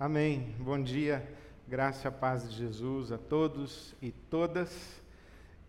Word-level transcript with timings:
Amém. 0.00 0.54
Bom 0.58 0.82
dia, 0.82 1.22
graça 1.68 2.08
e 2.08 2.10
paz 2.10 2.50
de 2.50 2.56
Jesus 2.56 3.12
a 3.12 3.18
todos 3.18 3.94
e 4.00 4.10
todas, 4.10 4.98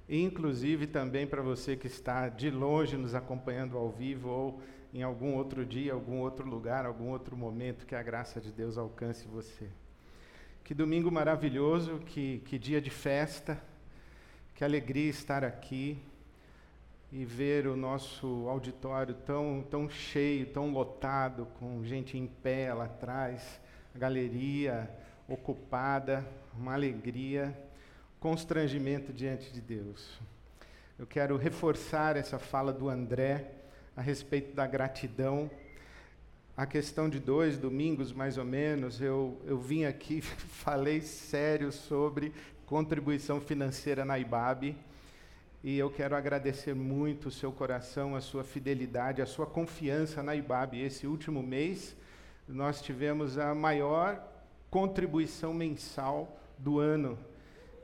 inclusive 0.08 0.88
também 0.88 1.28
para 1.28 1.42
você 1.42 1.76
que 1.76 1.88
está 1.88 2.30
de 2.30 2.50
longe 2.50 2.96
nos 2.96 3.14
acompanhando 3.14 3.78
ao 3.78 3.90
vivo 3.90 4.30
ou 4.30 4.62
em 4.94 5.04
algum 5.04 5.36
outro 5.36 5.66
dia, 5.66 5.92
algum 5.92 6.20
outro 6.20 6.48
lugar, 6.48 6.86
algum 6.86 7.10
outro 7.10 7.36
momento, 7.36 7.86
que 7.86 7.94
a 7.94 8.02
graça 8.02 8.40
de 8.40 8.54
Deus 8.54 8.78
alcance 8.78 9.28
você. 9.28 9.68
Que 10.64 10.74
domingo 10.74 11.12
maravilhoso, 11.12 12.00
que, 12.00 12.42
que 12.46 12.58
dia 12.58 12.80
de 12.80 12.90
festa, 12.90 13.62
que 14.56 14.64
alegria 14.64 15.10
estar 15.10 15.44
aqui 15.44 16.02
e 17.12 17.26
ver 17.26 17.68
o 17.68 17.76
nosso 17.76 18.48
auditório 18.48 19.14
tão, 19.14 19.62
tão 19.70 19.90
cheio, 19.90 20.46
tão 20.46 20.72
lotado, 20.72 21.48
com 21.60 21.84
gente 21.84 22.18
em 22.18 22.28
pé 22.28 22.74
lá 22.74 22.86
atrás 22.86 23.60
galeria 23.96 24.90
ocupada, 25.28 26.26
uma 26.58 26.74
alegria, 26.74 27.58
constrangimento 28.20 29.12
diante 29.14 29.52
de 29.52 29.62
Deus. 29.62 30.20
Eu 31.00 31.08
quero 31.08 31.38
reforçar 31.38 32.16
essa 32.16 32.38
fala 32.38 32.72
do 32.72 32.88
André 32.88 33.52
a 33.96 34.02
respeito 34.02 34.54
da 34.54 34.68
gratidão. 34.68 35.50
A 36.56 36.66
questão 36.66 37.10
de 37.10 37.20
dois 37.20 37.58
domingos, 37.58 38.14
mais 38.14 38.38
ou 38.38 38.46
menos, 38.46 39.02
eu, 39.02 39.42
eu 39.46 39.58
vim 39.58 39.86
aqui, 39.86 40.22
falei 40.22 41.02
sério 41.02 41.72
sobre 41.72 42.34
contribuição 42.66 43.42
financeira 43.42 44.06
na 44.06 44.20
IBAB. 44.20 44.76
E 45.64 45.78
eu 45.78 45.90
quero 45.90 46.16
agradecer 46.16 46.74
muito 46.74 47.28
o 47.28 47.32
seu 47.32 47.52
coração, 47.52 48.16
a 48.16 48.22
sua 48.22 48.44
fidelidade, 48.44 49.22
a 49.22 49.26
sua 49.26 49.46
confiança 49.46 50.24
na 50.24 50.36
IBAB. 50.36 50.80
Esse 50.80 51.06
último 51.06 51.42
mês, 51.42 51.96
nós 52.52 52.82
tivemos 52.82 53.38
a 53.38 53.56
maior 53.56 54.22
contribuição 54.70 55.54
mensal 55.54 56.38
do 56.58 56.80
ano. 56.80 57.18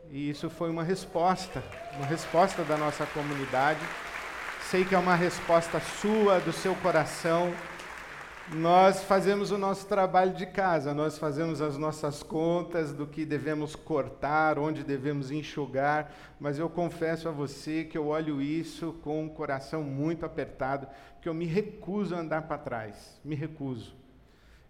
E 0.09 0.29
isso 0.29 0.49
foi 0.49 0.69
uma 0.69 0.83
resposta, 0.83 1.63
uma 1.95 2.05
resposta 2.05 2.63
da 2.63 2.77
nossa 2.77 3.05
comunidade. 3.07 3.79
Sei 4.69 4.85
que 4.85 4.95
é 4.95 4.97
uma 4.97 5.15
resposta 5.15 5.79
sua, 5.79 6.39
do 6.39 6.51
seu 6.51 6.75
coração. 6.75 7.53
Nós 8.53 9.03
fazemos 9.03 9.51
o 9.51 9.57
nosso 9.57 9.85
trabalho 9.87 10.33
de 10.33 10.45
casa, 10.45 10.93
nós 10.93 11.17
fazemos 11.17 11.61
as 11.61 11.77
nossas 11.77 12.23
contas 12.23 12.93
do 12.93 13.05
que 13.05 13.25
devemos 13.25 13.75
cortar, 13.75 14.57
onde 14.57 14.85
devemos 14.85 15.31
enxugar, 15.31 16.13
mas 16.39 16.57
eu 16.57 16.69
confesso 16.69 17.27
a 17.27 17.31
você 17.31 17.83
que 17.83 17.97
eu 17.97 18.07
olho 18.07 18.41
isso 18.41 18.93
com 19.03 19.21
um 19.21 19.27
coração 19.27 19.83
muito 19.83 20.25
apertado, 20.25 20.87
que 21.21 21.27
eu 21.27 21.33
me 21.33 21.45
recuso 21.45 22.15
a 22.15 22.19
andar 22.19 22.43
para 22.43 22.57
trás, 22.57 23.19
me 23.21 23.35
recuso 23.35 23.93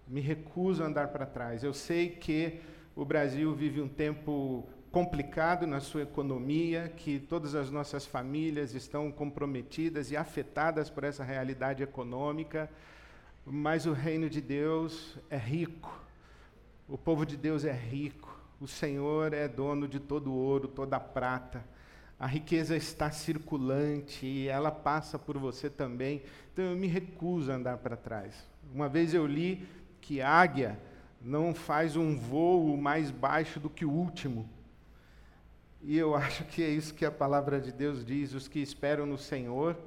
me 0.07 0.21
recuso 0.21 0.83
a 0.83 0.87
andar 0.87 1.09
para 1.09 1.25
trás. 1.25 1.63
Eu 1.63 1.73
sei 1.73 2.09
que 2.09 2.59
o 2.95 3.03
Brasil 3.03 3.53
vive 3.53 3.81
um 3.81 3.87
tempo 3.87 4.67
complicado 4.91 5.67
na 5.67 5.79
sua 5.79 6.03
economia, 6.03 6.91
que 6.95 7.19
todas 7.19 7.53
as 7.53 7.69
nossas 7.69 8.05
famílias 8.05 8.73
estão 8.73 9.11
comprometidas 9.11 10.11
e 10.11 10.17
afetadas 10.17 10.89
por 10.89 11.03
essa 11.03 11.23
realidade 11.23 11.83
econômica, 11.83 12.69
mas 13.45 13.85
o 13.85 13.93
reino 13.93 14.29
de 14.29 14.41
Deus 14.41 15.17
é 15.29 15.37
rico. 15.37 16.03
O 16.87 16.97
povo 16.97 17.25
de 17.25 17.35
Deus 17.35 17.65
é 17.65 17.73
rico. 17.73 18.35
O 18.59 18.67
Senhor 18.67 19.33
é 19.33 19.47
dono 19.47 19.87
de 19.87 19.99
todo 19.99 20.33
ouro, 20.33 20.67
toda 20.67 20.99
prata. 20.99 21.63
A 22.19 22.25
riqueza 22.25 22.75
está 22.75 23.11
circulante 23.11 24.25
e 24.25 24.47
ela 24.47 24.71
passa 24.71 25.19
por 25.19 25.37
você 25.37 25.69
também. 25.69 26.23
Então 26.51 26.65
eu 26.65 26.75
me 26.75 26.87
recuso 26.87 27.51
a 27.51 27.55
andar 27.55 27.77
para 27.77 27.95
trás. 27.95 28.33
Uma 28.73 28.89
vez 28.89 29.13
eu 29.13 29.27
li 29.27 29.67
que 30.07 30.21
águia 30.21 30.79
não 31.21 31.53
faz 31.53 31.97
um 31.97 32.17
voo 32.17 32.77
mais 32.77 33.11
baixo 33.11 33.59
do 33.59 33.69
que 33.69 33.83
o 33.83 33.91
último. 33.91 34.49
E 35.81 35.97
eu 35.97 36.15
acho 36.15 36.45
que 36.45 36.63
é 36.63 36.69
isso 36.69 36.93
que 36.93 37.05
a 37.05 37.11
palavra 37.11 37.59
de 37.59 37.73
Deus 37.73 38.05
diz: 38.05 38.33
os 38.33 38.47
que 38.47 38.59
esperam 38.59 39.05
no 39.05 39.17
Senhor 39.17 39.77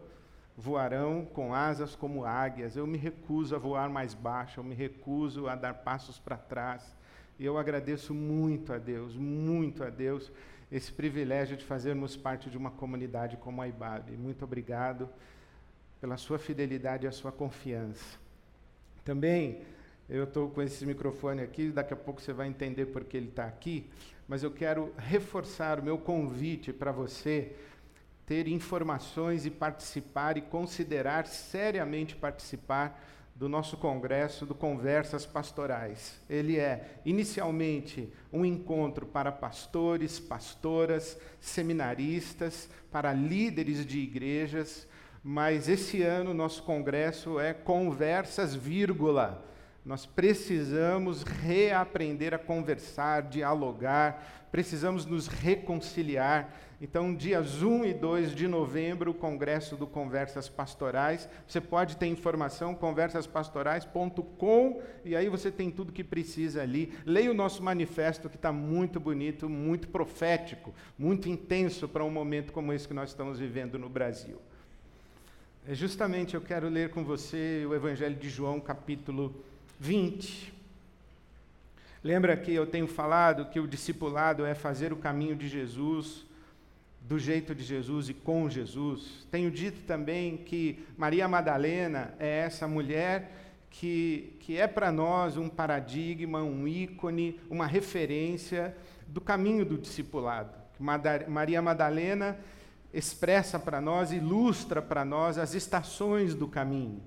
voarão 0.54 1.24
com 1.24 1.54
asas 1.54 1.96
como 1.96 2.26
águias. 2.26 2.76
Eu 2.76 2.86
me 2.86 2.98
recuso 2.98 3.56
a 3.56 3.58
voar 3.58 3.88
mais 3.88 4.12
baixo, 4.12 4.60
eu 4.60 4.64
me 4.64 4.74
recuso 4.74 5.48
a 5.48 5.54
dar 5.54 5.72
passos 5.72 6.18
para 6.18 6.36
trás. 6.36 6.94
E 7.38 7.46
eu 7.46 7.56
agradeço 7.56 8.12
muito 8.12 8.74
a 8.74 8.78
Deus, 8.78 9.16
muito 9.16 9.82
a 9.82 9.88
Deus, 9.88 10.30
esse 10.70 10.92
privilégio 10.92 11.56
de 11.56 11.64
fazermos 11.64 12.14
parte 12.14 12.50
de 12.50 12.58
uma 12.58 12.70
comunidade 12.70 13.38
como 13.38 13.62
a 13.62 13.68
IBAB. 13.68 14.18
Muito 14.18 14.44
obrigado 14.44 15.08
pela 15.98 16.18
sua 16.18 16.38
fidelidade 16.38 17.06
e 17.06 17.08
a 17.08 17.12
sua 17.12 17.32
confiança. 17.32 18.18
Também 19.02 19.62
eu 20.10 20.24
estou 20.24 20.50
com 20.50 20.60
esse 20.60 20.84
microfone 20.84 21.40
aqui, 21.40 21.68
daqui 21.68 21.94
a 21.94 21.96
pouco 21.96 22.20
você 22.20 22.32
vai 22.32 22.48
entender 22.48 22.86
por 22.86 23.04
que 23.04 23.16
ele 23.16 23.28
está 23.28 23.44
aqui, 23.44 23.88
mas 24.26 24.42
eu 24.42 24.50
quero 24.50 24.92
reforçar 24.98 25.78
o 25.78 25.84
meu 25.84 25.96
convite 25.96 26.72
para 26.72 26.90
você 26.90 27.52
ter 28.26 28.48
informações 28.48 29.46
e 29.46 29.50
participar 29.50 30.36
e 30.36 30.40
considerar 30.40 31.28
seriamente 31.28 32.16
participar 32.16 33.00
do 33.36 33.48
nosso 33.48 33.76
congresso 33.76 34.44
do 34.44 34.54
Conversas 34.54 35.24
Pastorais. 35.24 36.20
Ele 36.28 36.58
é 36.58 36.98
inicialmente 37.04 38.12
um 38.32 38.44
encontro 38.44 39.06
para 39.06 39.30
pastores, 39.30 40.18
pastoras, 40.18 41.16
seminaristas, 41.40 42.68
para 42.90 43.12
líderes 43.12 43.86
de 43.86 44.00
igrejas, 44.00 44.88
mas 45.22 45.68
esse 45.68 46.02
ano 46.02 46.34
nosso 46.34 46.64
congresso 46.64 47.38
é 47.38 47.54
Conversas, 47.54 48.56
vírgula 48.56 49.48
nós 49.84 50.04
precisamos 50.04 51.22
reaprender 51.22 52.34
a 52.34 52.38
conversar, 52.38 53.22
dialogar, 53.22 54.48
precisamos 54.52 55.06
nos 55.06 55.26
reconciliar. 55.26 56.54
Então, 56.82 57.14
dias 57.14 57.62
1 57.62 57.84
e 57.84 57.94
2 57.94 58.34
de 58.34 58.48
novembro, 58.48 59.10
o 59.10 59.14
Congresso 59.14 59.76
do 59.76 59.86
Conversas 59.86 60.48
Pastorais. 60.48 61.28
Você 61.46 61.60
pode 61.60 61.96
ter 61.96 62.06
informação, 62.06 62.74
conversaspastorais.com, 62.74 64.82
e 65.04 65.14
aí 65.14 65.28
você 65.28 65.50
tem 65.50 65.70
tudo 65.70 65.92
que 65.92 66.04
precisa 66.04 66.62
ali. 66.62 66.92
Leia 67.04 67.30
o 67.30 67.34
nosso 67.34 67.62
manifesto, 67.62 68.30
que 68.30 68.36
está 68.36 68.52
muito 68.52 68.98
bonito, 68.98 69.48
muito 69.48 69.88
profético, 69.88 70.74
muito 70.98 71.28
intenso 71.28 71.86
para 71.86 72.04
um 72.04 72.10
momento 72.10 72.52
como 72.52 72.72
esse 72.72 72.88
que 72.88 72.94
nós 72.94 73.10
estamos 73.10 73.38
vivendo 73.38 73.78
no 73.78 73.88
Brasil. 73.88 74.38
É 75.68 75.74
justamente 75.74 76.34
eu 76.34 76.40
quero 76.40 76.68
ler 76.68 76.90
com 76.90 77.04
você 77.04 77.66
o 77.68 77.74
Evangelho 77.74 78.16
de 78.16 78.30
João, 78.30 78.58
capítulo 78.58 79.34
20. 79.80 80.52
Lembra 82.04 82.36
que 82.36 82.52
eu 82.52 82.66
tenho 82.66 82.86
falado 82.86 83.46
que 83.46 83.58
o 83.58 83.66
discipulado 83.66 84.44
é 84.44 84.54
fazer 84.54 84.92
o 84.92 84.96
caminho 84.96 85.34
de 85.34 85.48
Jesus, 85.48 86.26
do 87.00 87.18
jeito 87.18 87.54
de 87.54 87.64
Jesus 87.64 88.10
e 88.10 88.14
com 88.14 88.48
Jesus. 88.50 89.26
Tenho 89.30 89.50
dito 89.50 89.80
também 89.86 90.36
que 90.36 90.86
Maria 90.98 91.26
Madalena 91.26 92.14
é 92.18 92.40
essa 92.40 92.68
mulher 92.68 93.32
que, 93.70 94.36
que 94.40 94.58
é 94.58 94.66
para 94.66 94.92
nós 94.92 95.38
um 95.38 95.48
paradigma, 95.48 96.42
um 96.42 96.68
ícone, 96.68 97.40
uma 97.48 97.66
referência 97.66 98.76
do 99.06 99.20
caminho 99.20 99.64
do 99.64 99.78
discipulado. 99.78 100.52
Maria 101.26 101.62
Madalena 101.62 102.38
expressa 102.92 103.58
para 103.58 103.80
nós, 103.80 104.12
ilustra 104.12 104.82
para 104.82 105.06
nós 105.06 105.38
as 105.38 105.54
estações 105.54 106.34
do 106.34 106.46
caminho 106.46 107.00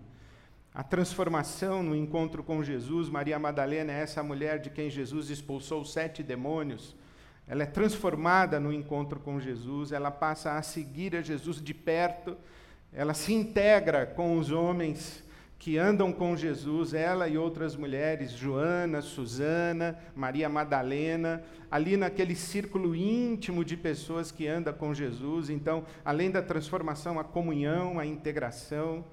a 0.73 0.81
transformação 0.81 1.83
no 1.83 1.95
encontro 1.95 2.43
com 2.43 2.63
Jesus. 2.63 3.07
Maria 3.09 3.37
Madalena 3.37 3.91
é 3.93 4.01
essa 4.01 4.23
mulher 4.23 4.59
de 4.59 4.69
quem 4.69 4.89
Jesus 4.89 5.29
expulsou 5.29 5.85
sete 5.85 6.23
demônios. 6.23 6.95
Ela 7.47 7.63
é 7.63 7.67
transformada 7.67 8.59
no 8.59 8.73
encontro 8.73 9.19
com 9.19 9.39
Jesus, 9.39 9.91
ela 9.91 10.09
passa 10.09 10.53
a 10.53 10.61
seguir 10.61 11.15
a 11.15 11.21
Jesus 11.21 11.61
de 11.61 11.73
perto, 11.73 12.37
ela 12.91 13.13
se 13.13 13.33
integra 13.33 14.05
com 14.05 14.37
os 14.37 14.49
homens 14.49 15.21
que 15.59 15.77
andam 15.77 16.11
com 16.11 16.35
Jesus, 16.35 16.93
ela 16.93 17.27
e 17.27 17.37
outras 17.37 17.75
mulheres, 17.75 18.31
Joana, 18.31 19.01
Susana, 19.01 19.97
Maria 20.15 20.49
Madalena, 20.49 21.43
ali 21.69 21.95
naquele 21.95 22.35
círculo 22.35 22.95
íntimo 22.95 23.63
de 23.63 23.77
pessoas 23.77 24.31
que 24.31 24.47
andam 24.47 24.73
com 24.73 24.93
Jesus. 24.93 25.49
Então, 25.49 25.85
além 26.03 26.31
da 26.31 26.41
transformação, 26.41 27.19
a 27.19 27.23
comunhão, 27.23 27.99
a 27.99 28.05
integração. 28.05 29.05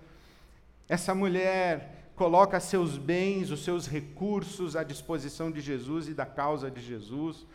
Essa 0.90 1.14
mulher 1.14 2.10
coloca 2.16 2.58
seus 2.58 2.98
bens, 2.98 3.52
os 3.52 3.62
seus 3.62 3.86
recursos 3.86 4.74
à 4.74 4.82
disposição 4.82 5.48
de 5.48 5.60
Jesus 5.60 6.08
e 6.08 6.14
da 6.14 6.26
causa 6.26 6.68
de 6.68 6.80
Jesus, 6.80 7.46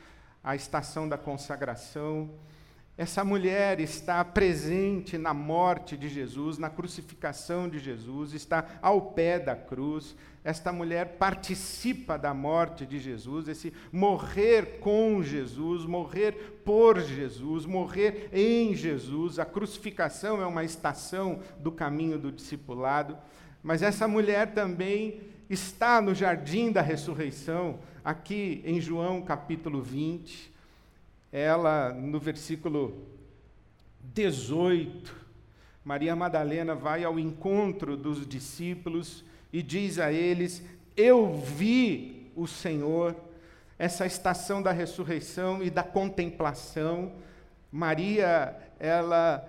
a 0.42 0.56
estação 0.56 1.10
da 1.10 1.18
consagração. 1.18 2.30
Essa 2.98 3.26
mulher 3.26 3.82
está 3.82 4.24
presente 4.24 5.18
na 5.18 5.34
morte 5.34 5.98
de 5.98 6.08
Jesus, 6.08 6.58
na 6.58 6.70
crucificação 6.70 7.68
de 7.68 7.78
Jesus, 7.78 8.34
está 8.34 8.66
ao 8.82 9.12
pé 9.12 9.38
da 9.38 9.54
cruz. 9.54 10.16
Esta 10.46 10.72
mulher 10.72 11.18
participa 11.18 12.18
da 12.18 12.34
morte 12.34 12.86
de 12.86 12.98
Jesus, 12.98 13.50
esse 13.50 13.74
morrer 13.92 14.80
com 14.80 15.22
Jesus, 15.22 15.86
morrer 15.86 16.62
por 16.64 17.02
Jesus, 17.02 17.66
morrer 17.66 18.30
em 18.32 18.74
Jesus. 18.74 19.40
A 19.40 19.46
crucificação 19.46 20.42
é 20.42 20.46
uma 20.46 20.64
estação 20.64 21.42
do 21.60 21.74
caminho 21.74 22.18
do 22.18 22.32
discipulado, 22.32 23.18
mas 23.62 23.82
essa 23.82 24.08
mulher 24.08 24.54
também 24.54 25.20
está 25.50 26.02
no 26.02 26.16
jardim 26.16 26.72
da 26.72 26.82
ressurreição, 26.82 27.80
aqui 28.06 28.62
em 28.64 28.80
João 28.80 29.22
capítulo 29.22 29.82
20, 29.82 30.55
ela 31.36 31.92
no 31.92 32.18
versículo 32.18 32.96
18, 34.14 35.14
Maria 35.84 36.16
Madalena 36.16 36.74
vai 36.74 37.04
ao 37.04 37.20
encontro 37.20 37.98
dos 37.98 38.26
discípulos 38.26 39.22
e 39.52 39.62
diz 39.62 40.00
a 40.00 40.14
eles: 40.14 40.64
Eu 40.96 41.36
vi 41.36 42.32
o 42.38 42.48
Senhor. 42.48 43.14
Essa 43.78 44.06
estação 44.06 44.62
da 44.62 44.72
ressurreição 44.72 45.62
e 45.62 45.70
da 45.70 45.84
contemplação, 45.84 47.12
Maria, 47.70 48.58
ela, 48.80 49.46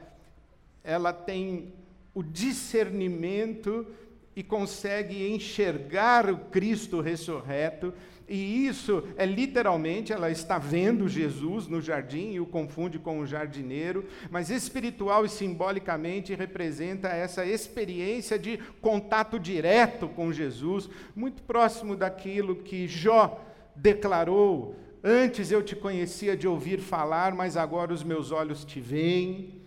ela 0.82 1.12
tem 1.12 1.72
o 2.12 2.20
discernimento 2.20 3.86
e 4.34 4.42
consegue 4.42 5.32
enxergar 5.32 6.28
o 6.28 6.36
Cristo 6.36 7.00
ressurreto 7.00 7.94
e 8.28 8.66
isso 8.66 9.04
é 9.16 9.24
literalmente, 9.24 10.12
ela 10.12 10.30
está 10.30 10.58
vendo 10.58 11.08
Jesus 11.08 11.68
no 11.68 11.80
jardim 11.80 12.32
e 12.32 12.40
o 12.40 12.46
confunde 12.46 12.98
com 12.98 13.20
o 13.20 13.26
jardineiro, 13.26 14.04
mas 14.30 14.50
espiritual 14.50 15.24
e 15.24 15.28
simbolicamente 15.28 16.34
representa 16.34 17.08
essa 17.08 17.46
experiência 17.46 18.36
de 18.36 18.58
contato 18.80 19.38
direto 19.38 20.08
com 20.08 20.32
Jesus, 20.32 20.90
muito 21.14 21.40
próximo 21.44 21.94
daquilo 21.94 22.56
que 22.56 22.88
Jó 22.88 23.40
declarou: 23.76 24.74
Antes 25.04 25.52
eu 25.52 25.62
te 25.62 25.76
conhecia 25.76 26.36
de 26.36 26.48
ouvir 26.48 26.80
falar, 26.80 27.32
mas 27.32 27.56
agora 27.56 27.92
os 27.92 28.02
meus 28.02 28.32
olhos 28.32 28.64
te 28.64 28.80
veem. 28.80 29.62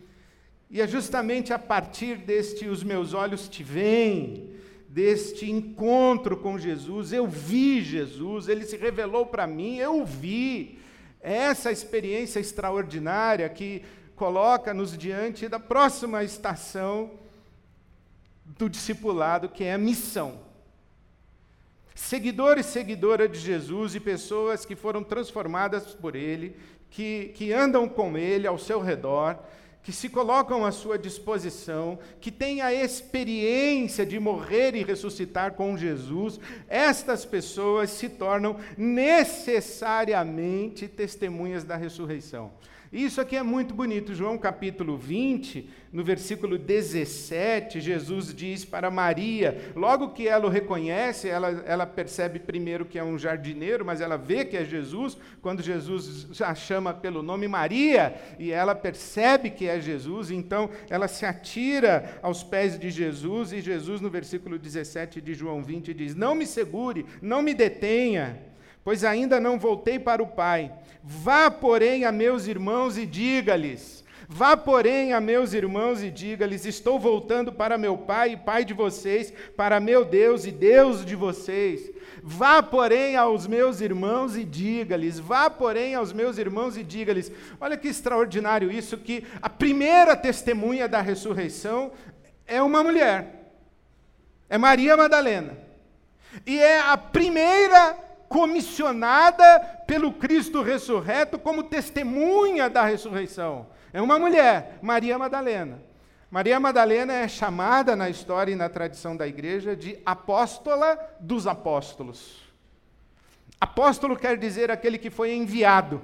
E 0.69 0.81
é 0.81 0.87
justamente 0.87 1.53
a 1.53 1.57
partir 1.57 2.17
deste 2.17 2.67
os 2.67 2.83
meus 2.83 3.13
olhos 3.13 3.47
te 3.47 3.63
veem 3.63 4.59
deste 4.89 5.49
encontro 5.49 6.35
com 6.35 6.57
Jesus. 6.57 7.13
Eu 7.13 7.27
vi 7.27 7.81
Jesus, 7.81 8.47
ele 8.47 8.65
se 8.65 8.75
revelou 8.75 9.25
para 9.25 9.45
mim, 9.45 9.77
eu 9.77 10.03
vi. 10.03 10.79
Essa 11.21 11.69
experiência 11.69 12.39
extraordinária 12.39 13.47
que 13.49 13.83
coloca-nos 14.15 14.97
diante 14.97 15.47
da 15.47 15.59
próxima 15.59 16.23
estação 16.23 17.11
do 18.45 18.69
discipulado, 18.69 19.49
que 19.49 19.65
é 19.65 19.73
a 19.73 19.77
missão. 19.77 20.39
Seguidor 21.93 22.57
e 22.57 22.63
seguidora 22.63 23.27
de 23.27 23.37
Jesus 23.37 23.95
e 23.95 23.99
pessoas 23.99 24.65
que 24.65 24.77
foram 24.77 25.03
transformadas 25.03 25.93
por 25.93 26.15
Ele, 26.15 26.55
que, 26.89 27.33
que 27.35 27.51
andam 27.51 27.87
com 27.87 28.17
Ele 28.17 28.47
ao 28.47 28.57
seu 28.57 28.79
redor, 28.79 29.37
que 29.89 29.95
se 29.95 30.07
colocam 30.07 30.63
à 30.63 30.71
sua 30.71 30.99
disposição, 30.99 31.97
que 32.21 32.29
têm 32.29 32.61
a 32.61 32.71
experiência 32.71 34.05
de 34.05 34.19
morrer 34.19 34.75
e 34.75 34.83
ressuscitar 34.83 35.53
com 35.53 35.75
Jesus, 35.75 36.39
estas 36.67 37.25
pessoas 37.25 37.89
se 37.89 38.07
tornam 38.07 38.57
necessariamente 38.77 40.87
testemunhas 40.87 41.63
da 41.63 41.75
ressurreição. 41.75 42.51
Isso 42.91 43.21
aqui 43.21 43.35
é 43.35 43.43
muito 43.43 43.71
bonito. 43.71 44.15
João 44.15 44.35
capítulo 44.35 44.97
20, 44.97 45.69
no 45.93 46.03
versículo 46.03 46.57
17, 46.57 47.79
Jesus 47.79 48.33
diz 48.33 48.65
para 48.65 48.89
Maria, 48.89 49.71
logo 49.75 50.09
que 50.09 50.27
ela 50.27 50.47
o 50.47 50.49
reconhece, 50.49 51.29
ela, 51.29 51.49
ela 51.67 51.85
percebe 51.85 52.39
primeiro 52.39 52.85
que 52.85 52.97
é 52.97 53.03
um 53.03 53.15
jardineiro, 53.15 53.85
mas 53.85 54.01
ela 54.01 54.17
vê 54.17 54.43
que 54.43 54.57
é 54.57 54.65
Jesus, 54.65 55.15
quando 55.39 55.61
Jesus 55.61 56.41
a 56.41 56.55
chama 56.55 56.91
pelo 56.91 57.21
nome 57.21 57.47
Maria, 57.47 58.15
e 58.39 58.51
ela 58.51 58.73
percebe 58.73 59.51
que 59.51 59.67
é 59.67 59.79
Jesus, 59.79 60.31
então 60.31 60.67
ela 60.89 61.07
se 61.07 61.27
atira 61.27 62.19
aos 62.23 62.41
pés 62.41 62.79
de 62.79 62.89
Jesus, 62.89 63.53
e 63.53 63.61
Jesus, 63.61 64.01
no 64.01 64.09
versículo 64.09 64.57
17 64.57 65.21
de 65.21 65.35
João 65.35 65.61
20, 65.61 65.93
diz: 65.93 66.15
Não 66.15 66.33
me 66.33 66.47
segure, 66.47 67.05
não 67.21 67.43
me 67.43 67.53
detenha 67.53 68.48
pois 68.89 69.03
ainda 69.03 69.39
não 69.39 69.59
voltei 69.59 69.99
para 69.99 70.23
o 70.23 70.25
Pai. 70.25 70.71
Vá, 71.03 71.51
porém, 71.51 72.05
a 72.05 72.11
meus 72.11 72.47
irmãos 72.47 72.97
e 72.97 73.05
diga-lhes: 73.05 74.03
Vá, 74.27 74.57
porém, 74.57 75.13
a 75.13 75.21
meus 75.21 75.53
irmãos 75.53 76.01
e 76.01 76.09
diga-lhes: 76.09 76.65
Estou 76.65 76.99
voltando 76.99 77.53
para 77.53 77.77
meu 77.77 77.95
Pai 77.95 78.31
e 78.31 78.37
Pai 78.37 78.65
de 78.65 78.73
vocês, 78.73 79.31
para 79.55 79.79
meu 79.79 80.03
Deus 80.03 80.43
e 80.43 80.51
Deus 80.51 81.05
de 81.05 81.15
vocês. 81.15 81.91
Vá, 82.23 82.63
porém, 82.63 83.15
aos 83.15 83.45
meus 83.45 83.79
irmãos 83.79 84.35
e 84.35 84.43
diga-lhes: 84.43 85.19
Vá, 85.19 85.51
porém, 85.51 85.93
aos 85.93 86.11
meus 86.11 86.39
irmãos 86.39 86.75
e 86.75 86.83
diga-lhes. 86.83 87.31
Olha 87.61 87.77
que 87.77 87.89
extraordinário 87.89 88.71
isso, 88.71 88.97
que 88.97 89.23
a 89.39 89.49
primeira 89.51 90.15
testemunha 90.15 90.87
da 90.87 90.99
ressurreição 90.99 91.91
é 92.47 92.59
uma 92.59 92.81
mulher, 92.81 93.53
é 94.49 94.57
Maria 94.57 94.97
Madalena. 94.97 95.55
E 96.43 96.59
é 96.59 96.79
a 96.79 96.97
primeira 96.97 98.08
comissionada 98.29 99.59
pelo 99.87 100.13
Cristo 100.13 100.61
ressurreto 100.61 101.39
como 101.39 101.63
testemunha 101.63 102.69
da 102.69 102.85
ressurreição. 102.85 103.67
É 103.91 103.99
uma 103.99 104.19
mulher, 104.19 104.77
Maria 104.81 105.17
Madalena. 105.17 105.81
Maria 106.29 106.59
Madalena 106.59 107.11
é 107.11 107.27
chamada 107.27 107.95
na 107.95 108.07
história 108.07 108.51
e 108.51 108.55
na 108.55 108.69
tradição 108.69 109.17
da 109.17 109.27
igreja 109.27 109.75
de 109.75 109.97
apóstola 110.05 110.97
dos 111.19 111.47
apóstolos. 111.47 112.47
Apóstolo 113.59 114.15
quer 114.15 114.37
dizer 114.37 114.69
aquele 114.69 114.99
que 114.99 115.09
foi 115.09 115.33
enviado. 115.33 115.99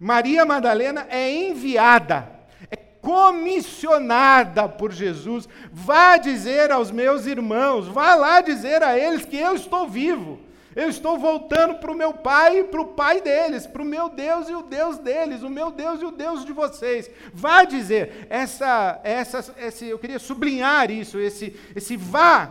Maria 0.00 0.44
Madalena 0.44 1.06
é 1.08 1.30
enviada, 1.32 2.28
é 2.68 2.76
comissionada 2.76 4.68
por 4.68 4.90
Jesus. 4.90 5.48
Vá 5.72 6.16
dizer 6.16 6.72
aos 6.72 6.90
meus 6.90 7.24
irmãos, 7.24 7.86
vá 7.86 8.16
lá 8.16 8.40
dizer 8.40 8.82
a 8.82 8.98
eles 8.98 9.24
que 9.24 9.36
eu 9.36 9.54
estou 9.54 9.88
vivo. 9.88 10.45
Eu 10.76 10.90
estou 10.90 11.18
voltando 11.18 11.76
para 11.76 11.90
o 11.90 11.94
meu 11.94 12.12
pai 12.12 12.58
e 12.58 12.64
para 12.64 12.82
o 12.82 12.88
pai 12.88 13.22
deles, 13.22 13.66
para 13.66 13.80
o 13.80 13.84
meu 13.84 14.10
Deus 14.10 14.46
e 14.50 14.54
o 14.54 14.60
Deus 14.60 14.98
deles, 14.98 15.42
o 15.42 15.48
meu 15.48 15.70
Deus 15.70 16.02
e 16.02 16.04
o 16.04 16.10
Deus 16.10 16.44
de 16.44 16.52
vocês. 16.52 17.10
Vá 17.32 17.64
dizer, 17.64 18.26
essa, 18.28 19.00
essa, 19.02 19.54
esse, 19.56 19.86
eu 19.86 19.98
queria 19.98 20.18
sublinhar 20.18 20.90
isso, 20.90 21.18
esse, 21.18 21.58
esse 21.74 21.96
vá, 21.96 22.50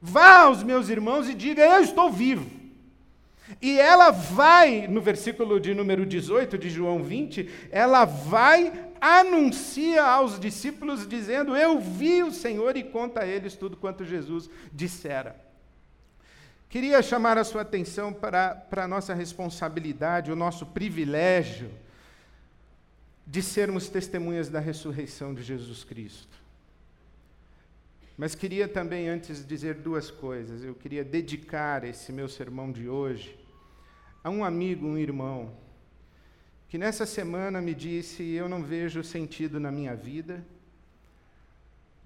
vá 0.00 0.42
aos 0.42 0.62
meus 0.62 0.88
irmãos 0.88 1.28
e 1.28 1.34
diga, 1.34 1.64
eu 1.64 1.82
estou 1.82 2.08
vivo. 2.08 2.48
E 3.60 3.80
ela 3.80 4.12
vai, 4.12 4.86
no 4.86 5.00
versículo 5.00 5.58
de 5.58 5.74
número 5.74 6.06
18 6.06 6.56
de 6.56 6.70
João 6.70 7.02
20, 7.02 7.50
ela 7.72 8.04
vai, 8.04 8.72
anuncia 9.00 10.04
aos 10.04 10.38
discípulos, 10.38 11.06
dizendo: 11.06 11.56
Eu 11.56 11.80
vi 11.80 12.24
o 12.24 12.32
Senhor 12.32 12.76
e 12.76 12.82
conta 12.82 13.20
a 13.20 13.26
eles 13.26 13.54
tudo 13.54 13.76
quanto 13.76 14.04
Jesus 14.04 14.50
dissera. 14.72 15.45
Queria 16.68 17.00
chamar 17.02 17.38
a 17.38 17.44
sua 17.44 17.62
atenção 17.62 18.12
para, 18.12 18.54
para 18.54 18.84
a 18.84 18.88
nossa 18.88 19.14
responsabilidade, 19.14 20.32
o 20.32 20.36
nosso 20.36 20.66
privilégio 20.66 21.70
de 23.26 23.42
sermos 23.42 23.88
testemunhas 23.88 24.48
da 24.48 24.60
ressurreição 24.60 25.34
de 25.34 25.42
Jesus 25.42 25.84
Cristo. 25.84 26.36
Mas 28.16 28.34
queria 28.34 28.66
também, 28.66 29.08
antes, 29.08 29.46
dizer 29.46 29.74
duas 29.74 30.10
coisas. 30.10 30.64
Eu 30.64 30.74
queria 30.74 31.04
dedicar 31.04 31.84
esse 31.84 32.12
meu 32.12 32.28
sermão 32.28 32.72
de 32.72 32.88
hoje 32.88 33.38
a 34.24 34.30
um 34.30 34.44
amigo, 34.44 34.86
um 34.86 34.96
irmão, 34.96 35.52
que 36.68 36.78
nessa 36.78 37.04
semana 37.04 37.60
me 37.60 37.74
disse: 37.74 38.22
Eu 38.32 38.48
não 38.48 38.62
vejo 38.62 39.04
sentido 39.04 39.60
na 39.60 39.70
minha 39.70 39.94
vida, 39.94 40.42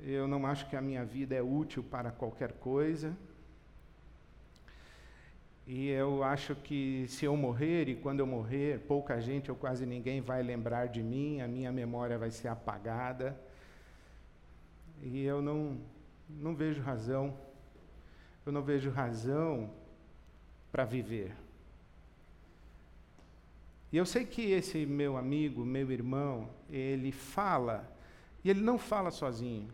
eu 0.01 0.27
não 0.27 0.47
acho 0.47 0.69
que 0.69 0.77
a 0.77 0.83
minha 0.83 1.05
vida 1.05 1.35
é 1.35 1.43
útil 1.43 1.83
para 1.83 2.11
qualquer 2.11 2.53
coisa. 2.53 3.17
E 5.73 5.87
eu 5.89 6.25
acho 6.25 6.57
que 6.57 7.07
se 7.07 7.25
eu 7.25 7.37
morrer 7.37 7.89
e 7.89 7.95
quando 7.95 8.19
eu 8.19 8.27
morrer, 8.27 8.81
pouca 8.89 9.21
gente 9.21 9.53
ou 9.53 9.57
quase 9.57 9.87
ninguém 9.87 10.21
vai 10.21 10.43
lembrar 10.43 10.87
de 10.87 11.01
mim, 11.01 11.41
a 11.41 11.47
minha 11.47 11.71
memória 11.71 12.19
vai 12.19 12.29
ser 12.33 12.49
apagada. 12.49 13.41
E 15.01 15.23
eu 15.23 15.41
não, 15.41 15.79
não 16.29 16.57
vejo 16.57 16.83
razão, 16.83 17.39
eu 18.45 18.51
não 18.51 18.63
vejo 18.63 18.91
razão 18.91 19.71
para 20.73 20.85
viver. 20.85 21.37
E 23.93 23.97
eu 23.97 24.05
sei 24.05 24.27
que 24.27 24.51
esse 24.51 24.85
meu 24.85 25.17
amigo, 25.17 25.65
meu 25.65 25.93
irmão, 25.93 26.51
ele 26.69 27.13
fala, 27.13 27.89
e 28.43 28.51
ele 28.51 28.61
não 28.61 28.77
fala 28.77 29.13
sozinho. 29.13 29.69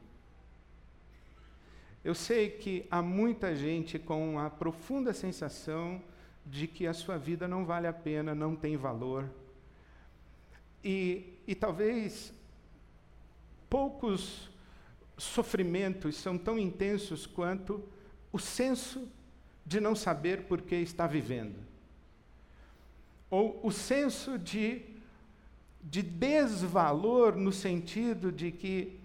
Eu 2.06 2.14
sei 2.14 2.48
que 2.50 2.86
há 2.88 3.02
muita 3.02 3.56
gente 3.56 3.98
com 3.98 4.38
a 4.38 4.48
profunda 4.48 5.12
sensação 5.12 6.00
de 6.46 6.68
que 6.68 6.86
a 6.86 6.94
sua 6.94 7.18
vida 7.18 7.48
não 7.48 7.66
vale 7.66 7.88
a 7.88 7.92
pena, 7.92 8.32
não 8.32 8.54
tem 8.54 8.76
valor. 8.76 9.28
E, 10.84 11.34
e 11.48 11.52
talvez 11.52 12.32
poucos 13.68 14.48
sofrimentos 15.18 16.14
são 16.14 16.38
tão 16.38 16.56
intensos 16.56 17.26
quanto 17.26 17.82
o 18.32 18.38
senso 18.38 19.08
de 19.66 19.80
não 19.80 19.96
saber 19.96 20.44
por 20.44 20.62
que 20.62 20.76
está 20.76 21.08
vivendo. 21.08 21.58
Ou 23.28 23.58
o 23.64 23.72
senso 23.72 24.38
de, 24.38 24.80
de 25.82 26.02
desvalor 26.02 27.34
no 27.34 27.50
sentido 27.50 28.30
de 28.30 28.52
que 28.52 28.96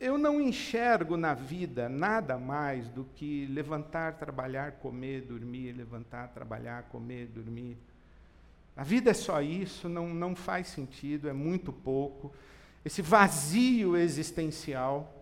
eu 0.00 0.18
não 0.18 0.40
enxergo 0.40 1.16
na 1.16 1.34
vida 1.34 1.88
nada 1.88 2.36
mais 2.36 2.88
do 2.88 3.04
que 3.14 3.46
levantar, 3.46 4.14
trabalhar, 4.14 4.72
comer, 4.72 5.22
dormir, 5.22 5.72
levantar, 5.72 6.28
trabalhar, 6.28 6.84
comer, 6.84 7.26
dormir. 7.26 7.76
A 8.76 8.82
vida 8.82 9.10
é 9.10 9.14
só 9.14 9.40
isso, 9.40 9.88
não, 9.88 10.08
não 10.08 10.34
faz 10.34 10.68
sentido, 10.68 11.28
é 11.28 11.32
muito 11.32 11.72
pouco. 11.72 12.32
Esse 12.84 13.02
vazio 13.02 13.96
existencial. 13.96 15.14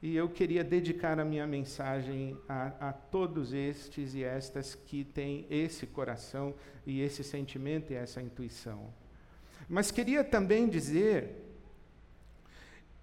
E 0.00 0.14
eu 0.14 0.28
queria 0.28 0.62
dedicar 0.62 1.18
a 1.18 1.24
minha 1.24 1.46
mensagem 1.46 2.36
a, 2.48 2.88
a 2.88 2.92
todos 2.92 3.52
estes 3.52 4.14
e 4.14 4.22
estas 4.22 4.74
que 4.74 5.02
têm 5.02 5.44
esse 5.50 5.86
coração 5.86 6.54
e 6.86 7.00
esse 7.00 7.24
sentimento 7.24 7.92
e 7.92 7.96
essa 7.96 8.22
intuição. 8.22 8.92
Mas 9.68 9.90
queria 9.90 10.22
também 10.22 10.68
dizer 10.68 11.47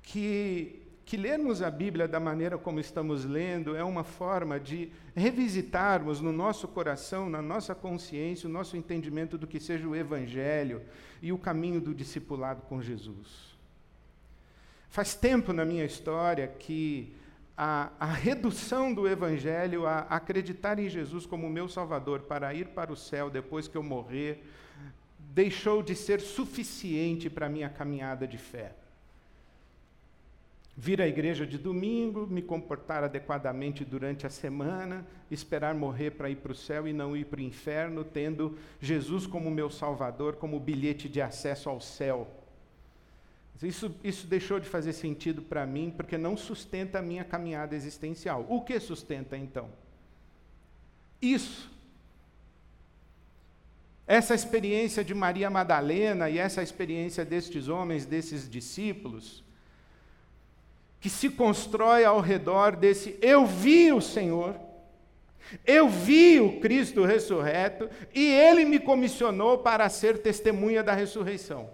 que, 0.05 0.83
que 1.03 1.17
lermos 1.17 1.61
a 1.61 1.71
Bíblia 1.71 2.07
da 2.07 2.19
maneira 2.19 2.57
como 2.57 2.79
estamos 2.79 3.25
lendo 3.25 3.75
é 3.75 3.83
uma 3.83 4.03
forma 4.03 4.59
de 4.59 4.91
revisitarmos 5.15 6.21
no 6.21 6.31
nosso 6.31 6.67
coração, 6.67 7.29
na 7.29 7.41
nossa 7.41 7.73
consciência, 7.73 8.47
o 8.47 8.51
nosso 8.51 8.77
entendimento 8.77 9.37
do 9.37 9.47
que 9.47 9.59
seja 9.59 9.87
o 9.87 9.95
Evangelho 9.95 10.83
e 11.21 11.31
o 11.31 11.37
caminho 11.37 11.81
do 11.81 11.93
discipulado 11.93 12.61
com 12.61 12.81
Jesus. 12.81 13.55
Faz 14.87 15.15
tempo 15.15 15.51
na 15.51 15.65
minha 15.65 15.83
história 15.83 16.47
que 16.47 17.13
a, 17.57 17.91
a, 17.99 18.05
redução 18.05 18.93
do 18.93 19.07
Evangelho 19.07 19.87
a 19.87 19.99
acreditar 20.01 20.77
em 20.77 20.87
Jesus 20.87 21.25
como 21.25 21.49
meu 21.49 21.67
Salvador 21.67 22.21
para 22.21 22.53
ir 22.53 22.67
para 22.67 22.93
o 22.93 22.95
céu 22.95 23.29
depois 23.29 23.67
que 23.67 23.75
eu 23.75 23.83
morrer, 23.83 24.43
deixou 25.19 25.81
de 25.81 25.95
ser 25.95 26.21
suficiente 26.21 27.29
para 27.29 27.47
a 27.47 27.49
minha 27.49 27.69
caminhada 27.69 28.27
de 28.27 28.37
fé 28.37 28.75
vir 30.77 31.01
à 31.01 31.07
igreja 31.07 31.45
de 31.47 31.57
domingo, 31.57 32.27
me 32.27 32.41
comportar 32.41 33.03
adequadamente 33.03 33.85
durante 33.85 34.27
a 34.27 34.29
semana, 34.29 35.07
esperar 35.31 35.73
morrer 35.73 36.11
para 36.11 36.29
ir 36.29 36.35
para 36.37 36.51
o 36.51 36.55
céu 36.55 36.85
e 36.87 36.91
não 36.91 37.15
ir 37.15 37.25
para 37.25 37.39
o 37.39 37.43
inferno, 37.43 38.03
tendo 38.03 38.57
Jesus 38.81 39.25
como 39.25 39.49
meu 39.49 39.69
Salvador, 39.69 40.35
como 40.35 40.59
bilhete 40.59 41.07
de 41.07 41.21
acesso 41.21 41.69
ao 41.69 41.79
céu. 41.79 42.27
Isso, 43.63 43.95
isso 44.03 44.27
deixou 44.27 44.59
de 44.59 44.67
fazer 44.67 44.91
sentido 44.91 45.41
para 45.41 45.65
mim, 45.65 45.93
porque 45.95 46.17
não 46.17 46.35
sustenta 46.35 46.99
a 46.99 47.01
minha 47.01 47.23
caminhada 47.23 47.73
existencial. 47.73 48.45
O 48.49 48.61
que 48.61 48.77
sustenta 48.81 49.37
então? 49.37 49.69
Isso. 51.21 51.71
Essa 54.05 54.35
experiência 54.35 55.05
de 55.05 55.13
Maria 55.13 55.49
Madalena 55.49 56.29
e 56.29 56.37
essa 56.37 56.61
experiência 56.61 57.23
destes 57.23 57.69
homens, 57.69 58.05
desses 58.05 58.49
discípulos, 58.49 59.44
que 61.05 61.09
se 61.11 61.29
constrói 61.29 62.03
ao 62.03 62.19
redor 62.19 62.75
desse 62.75 63.15
eu 63.21 63.45
vi 63.45 63.93
o 63.93 64.01
Senhor, 64.01 64.59
eu 65.63 65.87
vi 65.87 66.39
o 66.39 66.59
Cristo 66.59 67.03
ressurreto 67.03 67.87
e 68.11 68.25
ele 68.25 68.65
me 68.65 68.79
comissionou 68.79 69.59
para 69.59 69.87
ser 69.87 70.17
testemunha 70.17 70.83
da 70.83 70.93
ressurreição. 70.93 71.69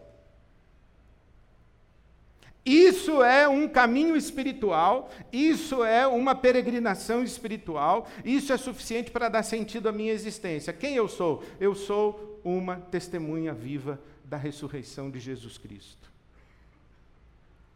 Isso 2.66 3.24
é 3.24 3.48
um 3.48 3.70
caminho 3.70 4.18
espiritual, 4.18 5.10
isso 5.32 5.82
é 5.82 6.06
uma 6.06 6.36
peregrinação 6.36 7.24
espiritual, 7.24 8.10
isso 8.26 8.52
é 8.52 8.58
suficiente 8.58 9.12
para 9.12 9.30
dar 9.30 9.44
sentido 9.44 9.88
à 9.88 9.94
minha 9.94 10.12
existência. 10.12 10.74
Quem 10.74 10.98
eu 10.98 11.08
sou? 11.08 11.42
Eu 11.58 11.74
sou 11.74 12.42
uma 12.44 12.76
testemunha 12.76 13.54
viva 13.54 13.98
da 14.26 14.36
ressurreição 14.36 15.10
de 15.10 15.22
Jesus 15.22 15.58
Cristo. 15.58 16.12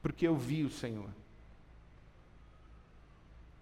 Porque 0.01 0.27
eu 0.27 0.35
vi 0.35 0.61
o 0.61 0.69
Senhor. 0.69 1.07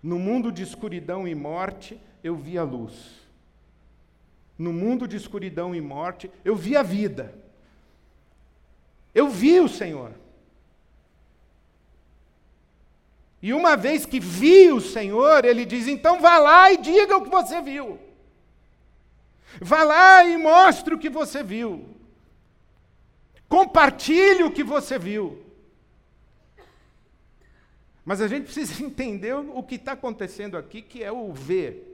No 0.04 0.20
mundo 0.20 0.52
de 0.52 0.62
escuridão 0.62 1.26
e 1.26 1.34
morte, 1.34 1.98
eu 2.22 2.36
vi 2.36 2.58
a 2.58 2.64
luz. 2.64 2.94
No 4.58 4.74
mundo 4.74 5.08
de 5.08 5.16
escuridão 5.16 5.74
e 5.74 5.80
morte, 5.80 6.30
eu 6.44 6.58
vi 6.58 6.76
a 6.76 6.84
vida. 6.84 7.34
Eu 9.16 9.30
vi 9.30 9.62
o 9.62 9.70
Senhor. 9.70 10.12
E 13.42 13.54
uma 13.54 13.76
vez 13.76 14.06
que 14.06 14.20
vi 14.20 14.72
o 14.72 14.82
Senhor, 14.82 15.46
ele 15.46 15.66
diz: 15.66 15.88
então 15.88 16.20
vá 16.20 16.38
lá 16.38 16.72
e 16.72 16.78
diga 16.78 17.18
o 17.18 17.24
que 17.24 17.30
você 17.30 17.62
viu. 17.62 18.00
Vá 19.62 19.84
lá 19.84 20.26
e 20.26 20.38
mostre 20.38 20.94
o 20.94 21.00
que 21.00 21.10
você 21.10 21.44
viu. 21.44 21.90
Compartilhe 23.48 24.44
o 24.44 24.52
que 24.52 24.64
você 24.64 24.98
viu. 24.98 25.43
Mas 28.06 28.22
a 28.22 28.28
gente 28.28 28.46
precisa 28.46 28.82
entender 28.84 29.34
o 29.34 29.64
que 29.64 29.76
está 29.76 29.94
acontecendo 29.94 30.58
aqui, 30.58 30.82
que 30.82 31.04
é 31.04 31.12
o 31.12 31.32
ver. 31.32 31.90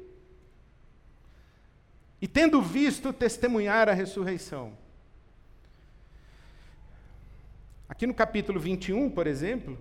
E 2.21 2.27
tendo 2.27 2.61
visto, 2.61 3.13
testemunhar 3.13 3.87
a 3.87 3.93
ressurreição. 3.93 4.73
Aqui 7.87 8.05
no 8.05 8.13
capítulo 8.13 8.59
21, 8.59 9.09
por 9.09 9.25
exemplo, 9.25 9.77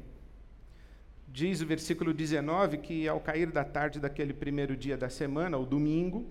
diz 1.26 1.60
o 1.60 1.66
versículo 1.66 2.14
19 2.14 2.78
que 2.78 3.06
ao 3.06 3.20
cair 3.20 3.50
da 3.50 3.64
tarde 3.64 4.00
daquele 4.00 4.32
primeiro 4.32 4.76
dia 4.76 4.96
da 4.96 5.10
semana, 5.10 5.58
o 5.58 5.66
domingo, 5.66 6.26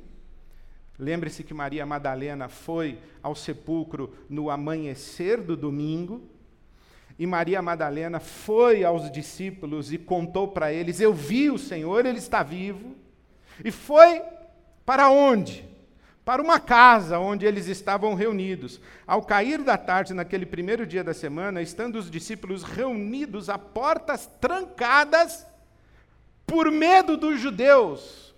lembre-se 0.97 1.43
que 1.43 1.53
Maria 1.53 1.85
Madalena 1.85 2.49
foi 2.49 2.99
ao 3.21 3.35
sepulcro 3.35 4.13
no 4.29 4.49
amanhecer 4.49 5.41
do 5.41 5.55
domingo, 5.55 6.27
e 7.19 7.25
Maria 7.25 7.61
Madalena 7.61 8.19
foi 8.19 8.83
aos 8.83 9.11
discípulos 9.11 9.91
e 9.91 9.97
contou 9.97 10.49
para 10.49 10.71
eles: 10.71 10.99
Eu 10.99 11.13
vi 11.13 11.49
o 11.49 11.57
Senhor, 11.57 12.05
ele 12.05 12.19
está 12.19 12.43
vivo. 12.43 12.95
E 13.63 13.71
foi 13.71 14.21
para 14.85 15.09
onde? 15.09 15.67
Para 16.23 16.41
uma 16.41 16.59
casa 16.59 17.17
onde 17.17 17.45
eles 17.45 17.67
estavam 17.67 18.13
reunidos. 18.13 18.79
Ao 19.07 19.23
cair 19.23 19.63
da 19.63 19.77
tarde, 19.77 20.13
naquele 20.13 20.45
primeiro 20.45 20.85
dia 20.85 21.03
da 21.03 21.13
semana, 21.13 21.61
estando 21.61 21.95
os 21.95 22.11
discípulos 22.11 22.61
reunidos 22.63 23.49
a 23.49 23.57
portas 23.57 24.29
trancadas, 24.39 25.47
por 26.45 26.71
medo 26.71 27.17
dos 27.17 27.39
judeus, 27.39 28.35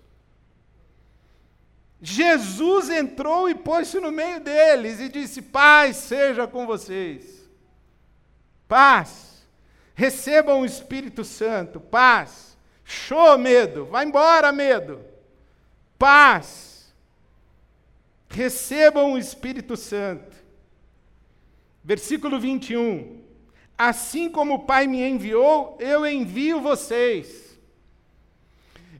Jesus 2.00 2.88
entrou 2.88 3.50
e 3.50 3.54
pôs-se 3.54 4.00
no 4.00 4.10
meio 4.10 4.40
deles 4.40 5.00
e 5.00 5.08
disse: 5.10 5.42
Paz 5.42 5.96
seja 5.96 6.46
com 6.46 6.66
vocês 6.66 7.39
paz. 8.70 9.44
Recebam 9.96 10.60
o 10.60 10.64
Espírito 10.64 11.24
Santo, 11.24 11.80
paz. 11.80 12.56
Show, 12.84 13.36
medo, 13.36 13.84
vai 13.84 14.06
embora, 14.06 14.52
medo. 14.52 15.04
Paz. 15.98 16.94
Recebam 18.28 19.12
o 19.12 19.18
Espírito 19.18 19.76
Santo. 19.76 20.36
Versículo 21.82 22.38
21. 22.38 23.20
Assim 23.76 24.30
como 24.30 24.54
o 24.54 24.58
Pai 24.60 24.86
me 24.86 25.02
enviou, 25.02 25.76
eu 25.80 26.06
envio 26.06 26.60
vocês. 26.60 27.58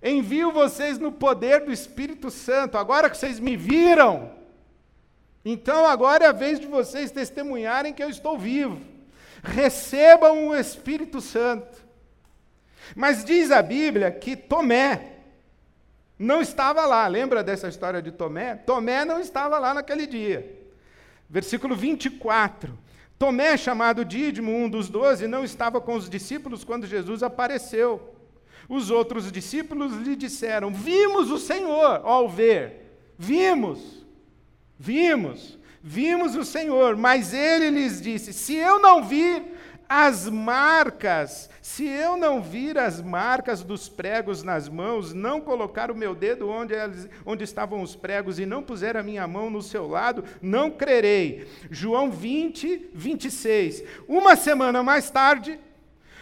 Envio 0.03 0.51
vocês 0.51 0.99
no 0.99 1.13
poder 1.13 1.65
do 1.65 1.73
Espírito 1.73 2.29
Santo. 2.31 2.77
Agora 2.77 3.09
que 3.09 3.17
vocês 3.17 3.39
me 3.39 3.57
viram, 3.57 4.33
então 5.45 5.87
agora 5.87 6.25
é 6.25 6.29
a 6.29 6.33
vez 6.33 6.59
de 6.59 6.67
vocês 6.67 7.13
testemunharem 7.13 7.93
que 7.93 8.03
eu 8.03 8.11
estou 8.11 8.37
vivo 8.37 8.91
recebam 9.43 10.49
o 10.49 10.55
Espírito 10.55 11.21
Santo. 11.21 11.85
Mas 12.95 13.25
diz 13.25 13.51
a 13.51 13.63
Bíblia 13.63 14.11
que 14.11 14.37
Tomé 14.37 15.19
não 16.19 16.41
estava 16.41 16.85
lá. 16.87 17.07
Lembra 17.07 17.43
dessa 17.43 17.69
história 17.69 18.03
de 18.03 18.13
Tomé? 18.13 18.55
Tomé 18.55 19.05
não 19.05 19.21
estava 19.21 19.59
lá 19.59 19.73
naquele 19.73 20.07
dia. 20.07 20.59
Versículo 21.29 21.75
24. 21.77 22.77
Tomé, 23.19 23.57
chamado 23.57 24.05
Dídimo, 24.05 24.51
um 24.51 24.69
dos 24.69 24.89
doze, 24.89 25.29
não 25.29 25.45
estava 25.45 25.81
com 25.81 25.95
os 25.95 26.09
discípulos 26.09 26.65
quando 26.65 26.87
Jesus 26.87 27.23
apareceu. 27.23 28.15
Os 28.69 28.91
outros 28.91 29.31
discípulos 29.31 29.95
lhe 29.95 30.17
disseram: 30.17 30.73
Vimos 30.73 31.31
o 31.31 31.39
Senhor, 31.39 32.01
ao 32.05 32.29
ver. 32.29 33.13
Vimos, 33.19 34.07
vimos. 34.79 35.59
Vimos 35.83 36.37
o 36.37 36.45
Senhor, 36.45 36.97
mas 36.97 37.33
ele 37.33 37.71
lhes 37.71 38.01
disse: 38.01 38.33
Se 38.33 38.55
eu 38.55 38.79
não 38.79 39.03
vir 39.03 39.43
as 39.89 40.29
marcas, 40.29 41.51
se 41.61 41.85
eu 41.85 42.17
não 42.17 42.41
vir 42.41 42.79
as 42.79 43.01
marcas 43.01 43.63
dos 43.63 43.89
pregos 43.89 44.43
nas 44.43 44.69
mãos, 44.69 45.15
não 45.15 45.41
colocar 45.41 45.91
o 45.91 45.97
meu 45.97 46.15
dedo 46.15 46.49
onde, 46.49 46.75
onde 47.25 47.45
estavam 47.45 47.83
os 47.83 47.97
pregos 47.97 48.39
e 48.39 48.47
não 48.47 48.63
puser 48.63 48.97
a 48.97 49.03
minha 49.03 49.27
mão 49.27 49.49
no 49.49 49.63
seu 49.63 49.89
lado, 49.89 50.23
não 50.41 50.71
crerei. 50.71 51.49
João 51.71 52.11
20, 52.11 52.91
26. 52.93 53.83
Uma 54.07 54.37
semana 54.37 54.83
mais 54.83 55.11
tarde, 55.11 55.59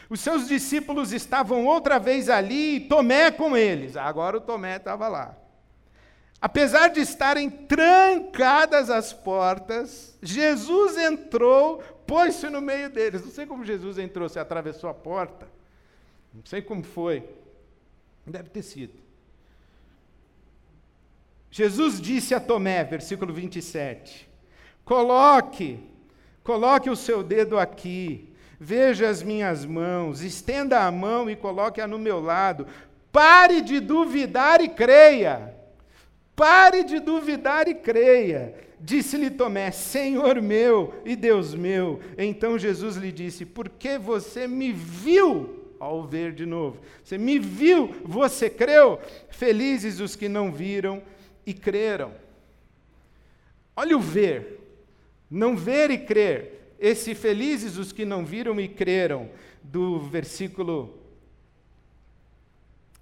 os 0.08 0.20
seus 0.20 0.48
discípulos 0.48 1.12
estavam 1.12 1.66
outra 1.66 1.98
vez 1.98 2.30
ali 2.30 2.76
e 2.76 2.80
Tomé 2.80 3.30
com 3.30 3.56
eles. 3.56 3.96
Agora 3.96 4.38
o 4.38 4.40
Tomé 4.40 4.76
estava 4.76 5.08
lá. 5.08 5.36
Apesar 6.40 6.88
de 6.88 7.00
estarem 7.00 7.50
trancadas 7.50 8.90
as 8.90 9.12
portas, 9.12 10.16
Jesus 10.22 10.96
entrou, 10.96 11.82
pôs-se 12.06 12.48
no 12.48 12.60
meio 12.60 12.88
deles. 12.88 13.24
Não 13.24 13.30
sei 13.30 13.44
como 13.44 13.64
Jesus 13.64 13.98
entrou, 13.98 14.28
se 14.28 14.38
atravessou 14.38 14.88
a 14.88 14.94
porta. 14.94 15.48
Não 16.32 16.44
sei 16.44 16.62
como 16.62 16.84
foi. 16.84 17.28
Deve 18.24 18.50
ter 18.50 18.62
sido. 18.62 18.94
Jesus 21.50 22.00
disse 22.00 22.34
a 22.34 22.40
Tomé, 22.40 22.84
versículo 22.84 23.32
27, 23.32 24.28
coloque, 24.84 25.80
coloque 26.44 26.90
o 26.90 26.94
seu 26.94 27.22
dedo 27.22 27.58
aqui, 27.58 28.32
veja 28.60 29.08
as 29.08 29.22
minhas 29.22 29.64
mãos, 29.64 30.20
estenda 30.20 30.80
a 30.80 30.92
mão 30.92 31.28
e 31.28 31.34
coloque-a 31.34 31.86
no 31.86 31.98
meu 31.98 32.20
lado, 32.20 32.66
pare 33.10 33.62
de 33.62 33.80
duvidar 33.80 34.60
e 34.60 34.68
creia. 34.68 35.57
Pare 36.38 36.84
de 36.84 37.00
duvidar 37.00 37.66
e 37.66 37.74
creia. 37.74 38.54
Disse-lhe 38.80 39.28
Tomé: 39.28 39.72
Senhor 39.72 40.40
meu 40.40 40.94
e 41.04 41.16
Deus 41.16 41.52
meu. 41.52 42.00
Então 42.16 42.56
Jesus 42.56 42.94
lhe 42.94 43.10
disse: 43.10 43.44
Porque 43.44 43.98
você 43.98 44.46
me 44.46 44.72
viu 44.72 45.74
ao 45.80 46.06
ver 46.06 46.32
de 46.32 46.46
novo. 46.46 46.78
Você 47.02 47.18
me 47.18 47.40
viu, 47.40 47.92
você 48.04 48.48
creu. 48.48 49.00
Felizes 49.28 49.98
os 49.98 50.14
que 50.14 50.28
não 50.28 50.52
viram 50.52 51.02
e 51.44 51.52
creram. 51.52 52.14
Olha 53.74 53.96
o 53.96 54.00
ver. 54.00 54.60
Não 55.28 55.56
ver 55.56 55.90
e 55.90 55.98
crer. 55.98 56.76
Esse 56.78 57.16
felizes 57.16 57.76
os 57.78 57.90
que 57.90 58.04
não 58.04 58.24
viram 58.24 58.60
e 58.60 58.68
creram, 58.68 59.28
do 59.60 59.98
versículo 59.98 60.96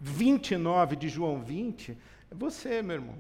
29 0.01 0.97
de 0.97 1.11
João 1.11 1.43
20, 1.43 1.97
é 2.31 2.35
você, 2.35 2.83
meu 2.83 2.97
irmão. 2.97 3.19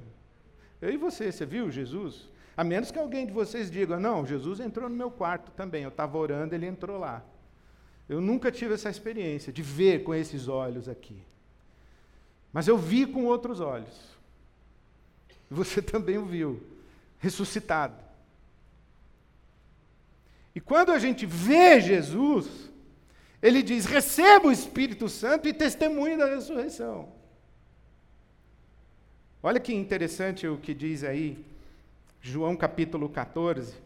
Eu 0.80 0.90
e 0.90 0.96
você, 0.96 1.30
você 1.32 1.46
viu 1.46 1.70
Jesus? 1.70 2.28
A 2.56 2.64
menos 2.64 2.90
que 2.90 2.98
alguém 2.98 3.26
de 3.26 3.32
vocês 3.32 3.70
diga, 3.70 3.98
não, 3.98 4.25
Jesus 4.25 4.60
entrou 4.60 4.88
no 4.88 4.96
meu 4.96 5.10
quarto 5.10 5.50
também, 5.52 5.82
eu 5.82 5.90
estava 5.90 6.16
orando, 6.16 6.54
ele 6.54 6.66
entrou 6.66 6.98
lá. 6.98 7.22
Eu 8.08 8.20
nunca 8.20 8.50
tive 8.50 8.75
essa 8.75 8.88
experiência 8.88 9.52
de 9.52 9.62
ver 9.62 10.04
com 10.04 10.14
esses 10.14 10.48
olhos 10.48 10.88
aqui. 10.88 11.22
Mas 12.52 12.68
eu 12.68 12.78
vi 12.78 13.04
com 13.04 13.25
outros 13.25 13.60
olhos. 13.60 14.16
Você 15.50 15.80
também 15.82 16.16
o 16.16 16.25
viu, 16.25 16.62
ressuscitado. 17.18 18.02
E 20.54 20.60
quando 20.60 20.90
a 20.90 20.98
gente 20.98 21.26
vê 21.26 21.80
Jesus, 21.80 22.70
ele 23.42 23.62
diz: 23.62 23.84
receba 23.84 24.48
o 24.48 24.52
Espírito 24.52 25.08
Santo 25.08 25.46
e 25.46 25.52
testemunhe 25.52 26.16
da 26.16 26.26
ressurreição. 26.26 27.12
Olha 29.46 29.60
que 29.60 29.72
interessante 29.72 30.44
o 30.48 30.58
que 30.58 30.74
diz 30.74 31.04
aí, 31.04 31.38
João 32.20 32.56
capítulo 32.56 33.08
14. 33.08 33.76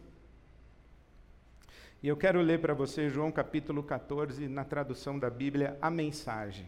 E 2.01 2.07
eu 2.07 2.17
quero 2.17 2.41
ler 2.41 2.59
para 2.59 2.73
você 2.73 3.07
João 3.11 3.31
capítulo 3.31 3.83
14, 3.83 4.47
na 4.47 4.65
tradução 4.65 5.19
da 5.19 5.29
Bíblia, 5.29 5.77
a 5.79 5.91
mensagem. 5.91 6.67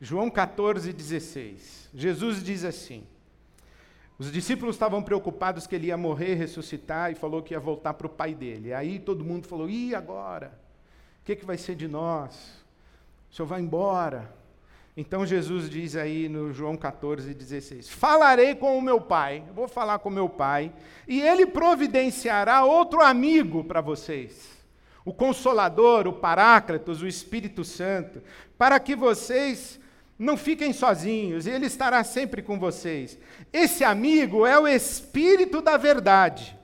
João 0.00 0.28
14, 0.28 0.92
16. 0.92 1.90
Jesus 1.94 2.42
diz 2.42 2.64
assim: 2.64 3.06
Os 4.18 4.32
discípulos 4.32 4.74
estavam 4.74 5.00
preocupados 5.00 5.68
que 5.68 5.76
ele 5.76 5.86
ia 5.86 5.96
morrer, 5.96 6.34
ressuscitar 6.34 7.12
e 7.12 7.14
falou 7.14 7.40
que 7.40 7.54
ia 7.54 7.60
voltar 7.60 7.94
para 7.94 8.08
o 8.08 8.10
pai 8.10 8.34
dele. 8.34 8.74
Aí 8.74 8.98
todo 8.98 9.24
mundo 9.24 9.46
falou: 9.46 9.70
e 9.70 9.94
agora? 9.94 10.48
O 11.22 11.24
que, 11.24 11.36
que 11.36 11.46
vai 11.46 11.56
ser 11.56 11.76
de 11.76 11.86
nós? 11.86 12.34
O 13.30 13.34
senhor 13.36 13.46
vai 13.46 13.60
embora. 13.60 14.28
Então 14.96 15.26
Jesus 15.26 15.68
diz 15.68 15.96
aí 15.96 16.28
no 16.28 16.52
João 16.52 16.76
14, 16.76 17.34
16: 17.34 17.88
Falarei 17.88 18.54
com 18.54 18.78
o 18.78 18.82
meu 18.82 19.00
pai, 19.00 19.42
vou 19.54 19.66
falar 19.66 19.98
com 19.98 20.08
o 20.08 20.12
meu 20.12 20.28
pai, 20.28 20.72
e 21.08 21.20
ele 21.20 21.46
providenciará 21.46 22.64
outro 22.64 23.00
amigo 23.00 23.64
para 23.64 23.80
vocês 23.80 24.54
o 25.04 25.12
Consolador, 25.12 26.06
o 26.06 26.12
Paráclitos, 26.12 27.02
o 27.02 27.06
Espírito 27.06 27.62
Santo, 27.62 28.22
para 28.56 28.80
que 28.80 28.96
vocês 28.96 29.78
não 30.18 30.36
fiquem 30.36 30.72
sozinhos, 30.72 31.46
e 31.46 31.50
Ele 31.50 31.66
estará 31.66 32.02
sempre 32.02 32.40
com 32.40 32.58
vocês. 32.58 33.18
Esse 33.52 33.84
amigo 33.84 34.46
é 34.46 34.58
o 34.58 34.66
Espírito 34.66 35.60
da 35.60 35.76
Verdade. 35.76 36.56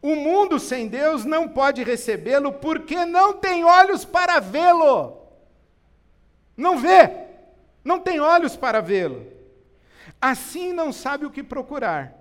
O 0.00 0.14
mundo 0.14 0.58
sem 0.58 0.86
Deus 0.86 1.24
não 1.24 1.48
pode 1.48 1.82
recebê-lo 1.82 2.52
porque 2.52 3.04
não 3.04 3.32
tem 3.32 3.64
olhos 3.64 4.04
para 4.04 4.38
vê-lo. 4.38 5.18
Não 6.56 6.78
vê, 6.78 7.10
não 7.84 7.98
tem 7.98 8.20
olhos 8.20 8.56
para 8.56 8.80
vê-lo. 8.80 9.26
Assim 10.20 10.72
não 10.72 10.92
sabe 10.92 11.24
o 11.26 11.30
que 11.30 11.42
procurar. 11.42 12.14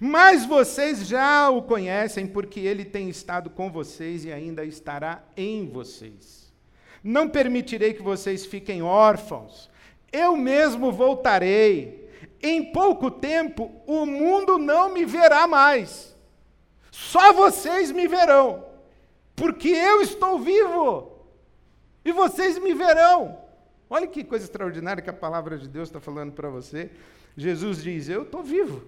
Mas 0.00 0.44
vocês 0.44 1.06
já 1.06 1.48
o 1.48 1.62
conhecem, 1.62 2.26
porque 2.26 2.60
ele 2.60 2.84
tem 2.84 3.08
estado 3.08 3.48
com 3.48 3.70
vocês 3.70 4.24
e 4.24 4.32
ainda 4.32 4.64
estará 4.64 5.22
em 5.36 5.66
vocês. 5.66 6.52
Não 7.02 7.28
permitirei 7.28 7.94
que 7.94 8.02
vocês 8.02 8.44
fiquem 8.44 8.82
órfãos. 8.82 9.70
Eu 10.12 10.36
mesmo 10.36 10.92
voltarei. 10.92 12.06
Em 12.42 12.72
pouco 12.72 13.10
tempo 13.10 13.70
o 13.86 14.06
mundo 14.06 14.58
não 14.58 14.92
me 14.92 15.04
verá 15.04 15.46
mais. 15.46 16.14
Só 16.90 17.32
vocês 17.32 17.90
me 17.92 18.08
verão, 18.08 18.64
porque 19.36 19.68
eu 19.68 20.02
estou 20.02 20.38
vivo. 20.38 21.12
E 22.04 22.12
vocês 22.12 22.58
me 22.58 22.74
verão. 22.74 23.47
Olha 23.90 24.06
que 24.06 24.22
coisa 24.22 24.44
extraordinária 24.44 25.02
que 25.02 25.10
a 25.10 25.14
palavra 25.14 25.56
de 25.56 25.68
Deus 25.68 25.88
está 25.88 26.00
falando 26.00 26.32
para 26.32 26.48
você. 26.48 26.90
Jesus 27.36 27.82
diz: 27.82 28.08
Eu 28.08 28.22
estou 28.22 28.42
vivo. 28.42 28.82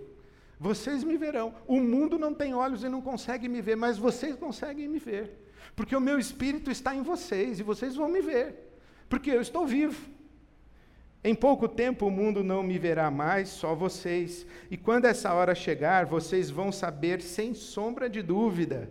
Vocês 0.58 1.02
me 1.02 1.16
verão. 1.16 1.54
O 1.66 1.80
mundo 1.80 2.18
não 2.18 2.34
tem 2.34 2.54
olhos 2.54 2.84
e 2.84 2.88
não 2.88 3.00
consegue 3.00 3.48
me 3.48 3.62
ver, 3.62 3.76
mas 3.76 3.96
vocês 3.96 4.36
conseguem 4.36 4.88
me 4.88 4.98
ver. 4.98 5.38
Porque 5.74 5.96
o 5.96 6.00
meu 6.00 6.18
espírito 6.18 6.70
está 6.70 6.94
em 6.94 7.02
vocês 7.02 7.58
e 7.58 7.62
vocês 7.62 7.96
vão 7.96 8.08
me 8.08 8.20
ver. 8.20 8.70
Porque 9.08 9.30
eu 9.30 9.40
estou 9.40 9.66
vivo. 9.66 10.10
Em 11.22 11.34
pouco 11.34 11.68
tempo 11.68 12.06
o 12.06 12.10
mundo 12.10 12.42
não 12.42 12.62
me 12.62 12.78
verá 12.78 13.10
mais, 13.10 13.48
só 13.48 13.74
vocês. 13.74 14.46
E 14.70 14.76
quando 14.76 15.04
essa 15.04 15.32
hora 15.32 15.54
chegar, 15.54 16.06
vocês 16.06 16.50
vão 16.50 16.70
saber 16.72 17.22
sem 17.22 17.54
sombra 17.54 18.08
de 18.08 18.22
dúvida 18.22 18.90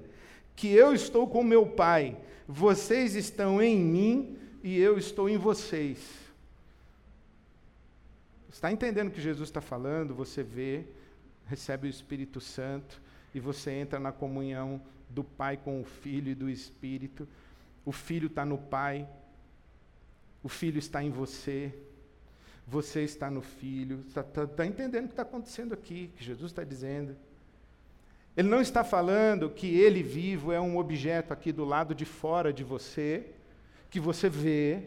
que 0.55 0.73
eu 0.73 0.93
estou 0.93 1.27
com 1.27 1.43
meu 1.43 1.65
Pai. 1.67 2.17
Vocês 2.47 3.15
estão 3.15 3.61
em 3.61 3.79
mim 3.79 4.37
e 4.63 4.77
eu 4.77 4.97
estou 4.97 5.29
em 5.29 5.37
vocês. 5.37 5.99
Está 8.51 8.71
entendendo 8.71 9.09
o 9.09 9.11
que 9.11 9.21
Jesus 9.21 9.49
está 9.49 9.61
falando? 9.61 10.13
Você 10.15 10.43
vê 10.43 10.85
recebe 11.49 11.87
o 11.87 11.89
Espírito 11.89 12.39
Santo 12.39 13.01
e 13.33 13.39
você 13.39 13.71
entra 13.71 13.99
na 13.99 14.11
comunhão 14.11 14.79
do 15.09 15.23
Pai 15.23 15.57
com 15.57 15.81
o 15.81 15.83
Filho 15.83 16.31
e 16.31 16.35
do 16.35 16.47
Espírito. 16.47 17.27
O 17.83 17.91
Filho 17.91 18.27
está 18.27 18.45
no 18.45 18.57
Pai, 18.57 19.07
o 20.43 20.47
Filho 20.47 20.77
está 20.77 21.03
em 21.03 21.09
você, 21.09 21.73
você 22.67 23.01
está 23.03 23.31
no 23.31 23.41
Filho. 23.41 24.05
Está 24.07 24.21
tá, 24.21 24.45
tá 24.45 24.65
entendendo 24.65 25.05
o 25.05 25.07
que 25.07 25.13
está 25.13 25.23
acontecendo 25.23 25.73
aqui, 25.73 26.11
que 26.15 26.23
Jesus 26.23 26.51
está 26.51 26.63
dizendo. 26.63 27.15
Ele 28.37 28.47
não 28.47 28.61
está 28.61 28.83
falando 28.83 29.49
que 29.49 29.67
ele 29.75 30.03
vivo 30.03 30.51
é 30.51 30.61
um 30.61 30.77
objeto 30.77 31.33
aqui 31.33 31.51
do 31.51 31.65
lado 31.65 31.95
de 31.95 32.05
fora 32.05 32.53
de 32.53 32.63
você, 32.63 33.25
que 33.89 33.99
você 33.99 34.29
vê, 34.29 34.83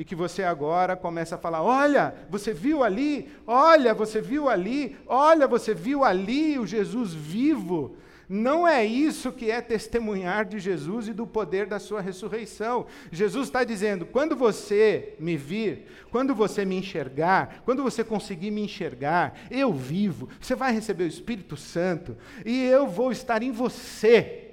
e 0.00 0.04
que 0.04 0.14
você 0.14 0.42
agora 0.42 0.96
começa 0.96 1.34
a 1.34 1.38
falar: 1.38 1.62
olha, 1.62 2.14
você 2.30 2.54
viu 2.54 2.82
ali, 2.82 3.30
olha, 3.46 3.92
você 3.92 4.18
viu 4.18 4.48
ali, 4.48 4.96
olha, 5.06 5.46
você 5.46 5.74
viu 5.74 6.02
ali 6.04 6.58
o 6.58 6.66
Jesus 6.66 7.12
vivo. 7.12 7.96
Não 8.26 8.66
é 8.66 8.82
isso 8.82 9.32
que 9.32 9.50
é 9.50 9.60
testemunhar 9.60 10.44
de 10.44 10.60
Jesus 10.60 11.08
e 11.08 11.12
do 11.12 11.26
poder 11.26 11.66
da 11.66 11.78
sua 11.78 12.00
ressurreição. 12.00 12.86
Jesus 13.12 13.48
está 13.48 13.62
dizendo: 13.62 14.06
quando 14.06 14.34
você 14.34 15.16
me 15.18 15.36
vir, 15.36 15.86
quando 16.10 16.34
você 16.34 16.64
me 16.64 16.76
enxergar, 16.76 17.60
quando 17.66 17.82
você 17.82 18.02
conseguir 18.02 18.50
me 18.50 18.62
enxergar, 18.62 19.38
eu 19.50 19.70
vivo, 19.70 20.30
você 20.40 20.54
vai 20.54 20.72
receber 20.72 21.04
o 21.04 21.08
Espírito 21.08 21.58
Santo 21.58 22.16
e 22.46 22.64
eu 22.64 22.86
vou 22.86 23.12
estar 23.12 23.42
em 23.42 23.52
você. 23.52 24.49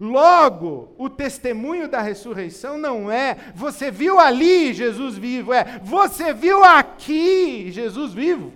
Logo, 0.00 0.94
o 0.96 1.10
testemunho 1.10 1.86
da 1.86 2.00
ressurreição 2.00 2.78
não 2.78 3.12
é 3.12 3.36
você 3.54 3.90
viu 3.90 4.18
ali 4.18 4.72
Jesus 4.72 5.18
vivo, 5.18 5.52
é 5.52 5.78
você 5.82 6.32
viu 6.32 6.64
aqui 6.64 7.70
Jesus 7.70 8.14
vivo. 8.14 8.50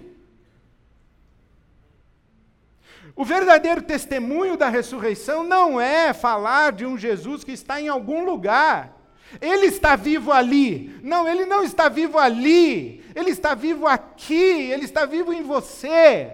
O 3.15 3.27
verdadeiro 3.27 3.83
testemunho 3.83 4.57
da 4.57 4.71
ressurreição 4.71 5.45
não 5.45 5.79
é 5.79 6.15
falar 6.15 6.73
de 6.73 6.87
um 6.87 6.97
Jesus 6.97 7.45
que 7.45 7.53
está 7.53 7.79
em 7.79 7.89
algum 7.89 8.25
lugar. 8.25 8.93
Ele 9.41 9.67
está 9.67 9.95
vivo 9.97 10.33
ali. 10.33 10.99
Não, 11.03 11.29
ele 11.29 11.45
não 11.45 11.63
está 11.63 11.89
vivo 11.89 12.19
ali. 12.19 13.05
Ele 13.15 13.31
está 13.31 13.55
vivo 13.55 13.87
aqui. 13.87 14.73
Ele 14.73 14.85
está 14.85 15.05
vivo 15.07 15.33
em 15.33 15.43
você. 15.43 16.33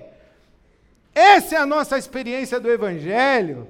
Essa 1.15 1.57
é 1.57 1.59
a 1.59 1.67
nossa 1.67 1.99
experiência 1.99 2.59
do 2.59 2.71
Evangelho. 2.71 3.69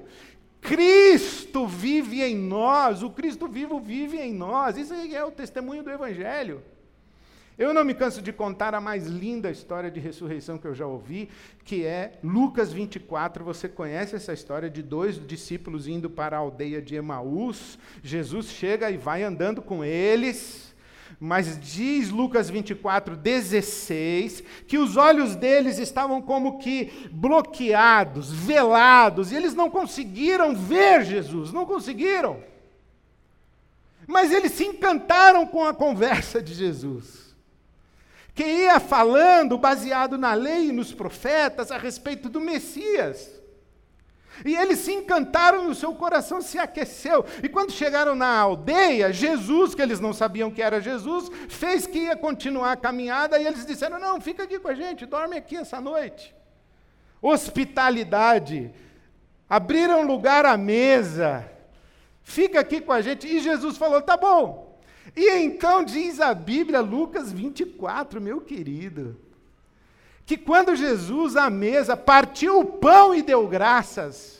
Cristo 0.61 1.67
vive 1.67 2.21
em 2.21 2.37
nós, 2.37 3.01
o 3.01 3.09
Cristo 3.09 3.47
vivo 3.47 3.79
vive 3.79 4.17
em 4.17 4.33
nós. 4.33 4.77
Isso 4.77 4.93
é 4.93 5.25
o 5.25 5.31
testemunho 5.31 5.83
do 5.83 5.89
Evangelho. 5.89 6.61
Eu 7.57 7.73
não 7.73 7.83
me 7.83 7.93
canso 7.93 8.21
de 8.21 8.31
contar 8.31 8.73
a 8.73 8.81
mais 8.81 9.05
linda 9.05 9.51
história 9.51 9.91
de 9.91 9.99
ressurreição 9.99 10.57
que 10.57 10.65
eu 10.65 10.73
já 10.73 10.87
ouvi, 10.87 11.29
que 11.63 11.85
é 11.85 12.17
Lucas 12.23 12.71
24. 12.71 13.43
Você 13.43 13.67
conhece 13.67 14.15
essa 14.15 14.33
história 14.33 14.69
de 14.69 14.81
dois 14.81 15.23
discípulos 15.27 15.87
indo 15.87 16.09
para 16.09 16.37
a 16.37 16.39
aldeia 16.39 16.81
de 16.81 16.95
Emaús? 16.95 17.77
Jesus 18.01 18.47
chega 18.47 18.89
e 18.89 18.97
vai 18.97 19.21
andando 19.21 19.61
com 19.61 19.83
eles. 19.83 20.70
Mas 21.19 21.59
diz 21.59 22.09
Lucas 22.09 22.49
24, 22.49 23.15
16, 23.15 24.43
que 24.67 24.77
os 24.77 24.97
olhos 24.97 25.35
deles 25.35 25.77
estavam 25.77 26.21
como 26.21 26.59
que 26.59 27.09
bloqueados, 27.11 28.31
velados, 28.31 29.31
e 29.31 29.35
eles 29.35 29.53
não 29.53 29.69
conseguiram 29.69 30.55
ver 30.55 31.03
Jesus, 31.03 31.51
não 31.51 31.65
conseguiram. 31.65 32.43
Mas 34.07 34.31
eles 34.31 34.51
se 34.51 34.65
encantaram 34.65 35.45
com 35.45 35.63
a 35.65 35.73
conversa 35.73 36.41
de 36.41 36.53
Jesus 36.53 37.21
que 38.33 38.43
ia 38.43 38.79
falando, 38.79 39.57
baseado 39.57 40.17
na 40.17 40.33
lei 40.33 40.69
e 40.69 40.71
nos 40.71 40.93
profetas, 40.93 41.71
a 41.71 41.77
respeito 41.77 42.29
do 42.29 42.39
Messias. 42.39 43.40
E 44.45 44.55
eles 44.55 44.79
se 44.79 44.93
encantaram 44.93 45.65
e 45.65 45.71
o 45.71 45.75
seu 45.75 45.93
coração 45.93 46.41
se 46.41 46.57
aqueceu. 46.57 47.25
E 47.43 47.49
quando 47.49 47.71
chegaram 47.71 48.15
na 48.15 48.39
aldeia, 48.39 49.11
Jesus, 49.11 49.75
que 49.75 49.81
eles 49.81 49.99
não 49.99 50.13
sabiam 50.13 50.49
que 50.49 50.61
era 50.61 50.81
Jesus, 50.81 51.29
fez 51.49 51.85
que 51.85 51.99
ia 51.99 52.15
continuar 52.15 52.71
a 52.71 52.77
caminhada 52.77 53.37
e 53.39 53.45
eles 53.45 53.65
disseram: 53.65 53.99
Não, 53.99 54.19
fica 54.19 54.43
aqui 54.43 54.59
com 54.59 54.67
a 54.67 54.75
gente, 54.75 55.05
dorme 55.05 55.37
aqui 55.37 55.57
essa 55.57 55.79
noite. 55.79 56.33
Hospitalidade. 57.21 58.71
Abriram 59.49 60.07
lugar 60.07 60.45
à 60.45 60.57
mesa. 60.57 61.45
Fica 62.23 62.59
aqui 62.59 62.81
com 62.81 62.93
a 62.93 63.01
gente. 63.01 63.27
E 63.27 63.39
Jesus 63.39 63.77
falou: 63.77 64.01
Tá 64.01 64.17
bom, 64.17 64.71
e 65.15 65.29
então 65.37 65.83
diz 65.83 66.19
a 66.19 66.33
Bíblia, 66.33 66.79
Lucas 66.79 67.31
24, 67.31 68.21
meu 68.21 68.39
querido, 68.39 69.19
que 70.31 70.37
quando 70.37 70.77
Jesus 70.77 71.35
à 71.35 71.49
mesa 71.49 71.97
partiu 71.97 72.61
o 72.61 72.63
pão 72.63 73.13
e 73.13 73.21
deu 73.21 73.45
graças, 73.49 74.39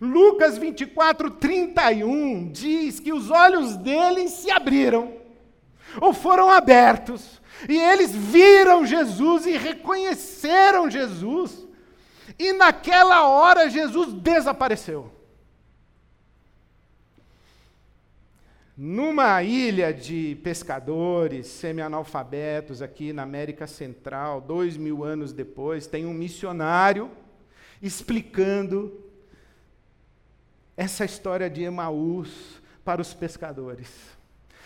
Lucas 0.00 0.56
24, 0.56 1.32
31 1.32 2.50
diz 2.50 2.98
que 2.98 3.12
os 3.12 3.30
olhos 3.30 3.76
deles 3.76 4.30
se 4.30 4.50
abriram, 4.50 5.12
ou 6.00 6.14
foram 6.14 6.48
abertos, 6.50 7.38
e 7.68 7.76
eles 7.76 8.12
viram 8.12 8.86
Jesus 8.86 9.44
e 9.44 9.58
reconheceram 9.58 10.88
Jesus, 10.88 11.66
e 12.38 12.54
naquela 12.54 13.28
hora 13.28 13.68
Jesus 13.68 14.14
desapareceu. 14.14 15.12
Numa 18.82 19.42
ilha 19.42 19.92
de 19.92 20.38
pescadores 20.42 21.48
semi-analfabetos 21.48 22.80
aqui 22.80 23.12
na 23.12 23.24
América 23.24 23.66
Central, 23.66 24.40
dois 24.40 24.74
mil 24.78 25.04
anos 25.04 25.34
depois, 25.34 25.86
tem 25.86 26.06
um 26.06 26.14
missionário 26.14 27.10
explicando 27.82 29.04
essa 30.74 31.04
história 31.04 31.50
de 31.50 31.62
Emaús 31.62 32.58
para 32.82 33.02
os 33.02 33.12
pescadores. 33.12 33.90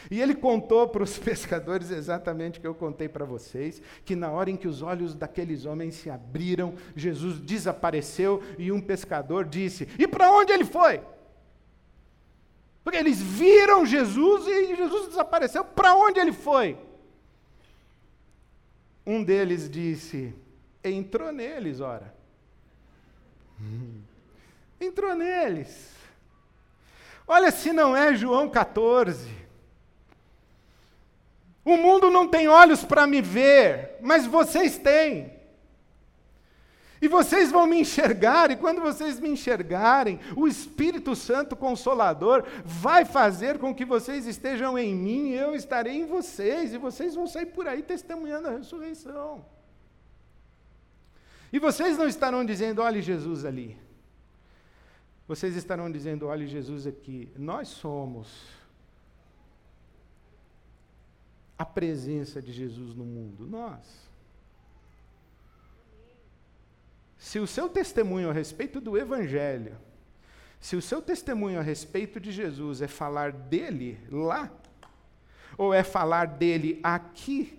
E 0.08 0.22
ele 0.22 0.36
contou 0.36 0.86
para 0.86 1.02
os 1.02 1.18
pescadores 1.18 1.90
exatamente 1.90 2.60
o 2.60 2.62
que 2.62 2.68
eu 2.68 2.74
contei 2.76 3.08
para 3.08 3.24
vocês: 3.24 3.82
que 4.04 4.14
na 4.14 4.30
hora 4.30 4.48
em 4.48 4.56
que 4.56 4.68
os 4.68 4.80
olhos 4.80 5.12
daqueles 5.12 5.64
homens 5.66 5.96
se 5.96 6.08
abriram, 6.08 6.74
Jesus 6.94 7.40
desapareceu 7.40 8.40
e 8.58 8.70
um 8.70 8.80
pescador 8.80 9.44
disse: 9.44 9.88
E 9.98 10.06
para 10.06 10.30
onde 10.30 10.52
ele 10.52 10.64
foi? 10.64 11.00
Porque 12.84 12.98
eles 12.98 13.20
viram 13.20 13.86
Jesus 13.86 14.46
e 14.46 14.76
Jesus 14.76 15.08
desapareceu. 15.08 15.64
Para 15.64 15.96
onde 15.96 16.20
ele 16.20 16.32
foi? 16.32 16.78
Um 19.06 19.24
deles 19.24 19.68
disse: 19.70 20.34
entrou 20.84 21.32
neles, 21.32 21.80
ora. 21.80 22.14
Entrou 24.78 25.14
neles. 25.14 25.94
Olha 27.26 27.50
se 27.50 27.72
não 27.72 27.96
é 27.96 28.14
João 28.14 28.50
14. 28.50 29.44
O 31.64 31.78
mundo 31.78 32.10
não 32.10 32.28
tem 32.28 32.48
olhos 32.48 32.84
para 32.84 33.06
me 33.06 33.22
ver, 33.22 33.96
mas 34.02 34.26
vocês 34.26 34.76
têm. 34.76 35.33
E 37.04 37.08
vocês 37.08 37.50
vão 37.52 37.66
me 37.66 37.78
enxergar, 37.78 38.50
e 38.50 38.56
quando 38.56 38.80
vocês 38.80 39.20
me 39.20 39.28
enxergarem, 39.28 40.18
o 40.34 40.48
Espírito 40.48 41.14
Santo 41.14 41.54
Consolador 41.54 42.46
vai 42.64 43.04
fazer 43.04 43.58
com 43.58 43.74
que 43.74 43.84
vocês 43.84 44.26
estejam 44.26 44.78
em 44.78 44.94
mim, 44.94 45.28
e 45.28 45.34
eu 45.34 45.54
estarei 45.54 45.96
em 45.96 46.06
vocês, 46.06 46.72
e 46.72 46.78
vocês 46.78 47.14
vão 47.14 47.26
sair 47.26 47.44
por 47.44 47.68
aí 47.68 47.82
testemunhando 47.82 48.48
a 48.48 48.52
ressurreição. 48.52 49.44
E 51.52 51.58
vocês 51.58 51.98
não 51.98 52.08
estarão 52.08 52.42
dizendo, 52.42 52.80
olhe 52.80 53.02
Jesus 53.02 53.44
ali. 53.44 53.76
Vocês 55.28 55.54
estarão 55.56 55.92
dizendo, 55.92 56.28
olhe 56.28 56.46
Jesus 56.46 56.86
aqui. 56.86 57.30
Nós 57.36 57.68
somos 57.68 58.46
a 61.58 61.66
presença 61.66 62.40
de 62.40 62.50
Jesus 62.50 62.94
no 62.94 63.04
mundo, 63.04 63.46
nós. 63.46 64.13
Se 67.24 67.40
o 67.40 67.46
seu 67.46 67.70
testemunho 67.70 68.28
a 68.28 68.34
respeito 68.34 68.82
do 68.82 68.98
Evangelho, 68.98 69.78
se 70.60 70.76
o 70.76 70.82
seu 70.82 71.00
testemunho 71.00 71.58
a 71.58 71.62
respeito 71.62 72.20
de 72.20 72.30
Jesus 72.30 72.82
é 72.82 72.86
falar 72.86 73.32
dele 73.32 73.98
lá, 74.10 74.52
ou 75.56 75.72
é 75.72 75.82
falar 75.82 76.26
dele 76.26 76.78
aqui, 76.82 77.58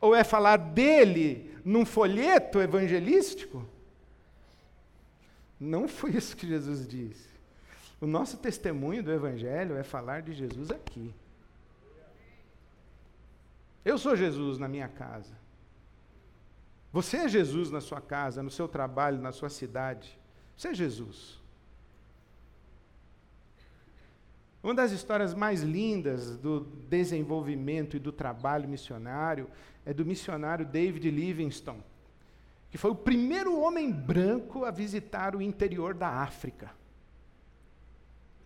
ou 0.00 0.12
é 0.12 0.24
falar 0.24 0.56
dele 0.56 1.56
num 1.64 1.86
folheto 1.86 2.60
evangelístico, 2.60 3.64
não 5.60 5.86
foi 5.86 6.10
isso 6.18 6.36
que 6.36 6.48
Jesus 6.48 6.88
disse. 6.88 7.28
O 8.00 8.08
nosso 8.08 8.38
testemunho 8.38 9.04
do 9.04 9.12
Evangelho 9.12 9.76
é 9.76 9.84
falar 9.84 10.20
de 10.20 10.32
Jesus 10.32 10.72
aqui. 10.72 11.14
Eu 13.84 13.96
sou 13.96 14.16
Jesus 14.16 14.58
na 14.58 14.66
minha 14.66 14.88
casa. 14.88 15.43
Você 16.94 17.16
é 17.16 17.28
Jesus 17.28 17.72
na 17.72 17.80
sua 17.80 18.00
casa, 18.00 18.40
no 18.40 18.50
seu 18.52 18.68
trabalho, 18.68 19.20
na 19.20 19.32
sua 19.32 19.50
cidade. 19.50 20.16
Você 20.56 20.68
é 20.68 20.74
Jesus. 20.74 21.40
Uma 24.62 24.76
das 24.76 24.92
histórias 24.92 25.34
mais 25.34 25.60
lindas 25.60 26.36
do 26.36 26.60
desenvolvimento 26.88 27.96
e 27.96 27.98
do 27.98 28.12
trabalho 28.12 28.68
missionário 28.68 29.50
é 29.84 29.92
do 29.92 30.06
missionário 30.06 30.64
David 30.64 31.10
Livingstone, 31.10 31.82
que 32.70 32.78
foi 32.78 32.92
o 32.92 32.94
primeiro 32.94 33.58
homem 33.58 33.90
branco 33.90 34.64
a 34.64 34.70
visitar 34.70 35.34
o 35.34 35.42
interior 35.42 35.94
da 35.94 36.08
África. 36.08 36.70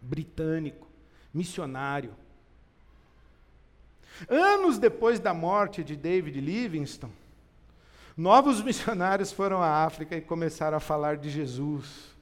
Britânico, 0.00 0.88
missionário. 1.34 2.14
Anos 4.26 4.78
depois 4.78 5.20
da 5.20 5.34
morte 5.34 5.84
de 5.84 5.94
David 5.94 6.40
Livingstone, 6.40 7.27
Novos 8.18 8.60
missionários 8.60 9.30
foram 9.30 9.62
à 9.62 9.84
África 9.84 10.16
e 10.16 10.20
começaram 10.20 10.76
a 10.76 10.80
falar 10.80 11.18
de 11.18 11.30
Jesus. 11.30 12.16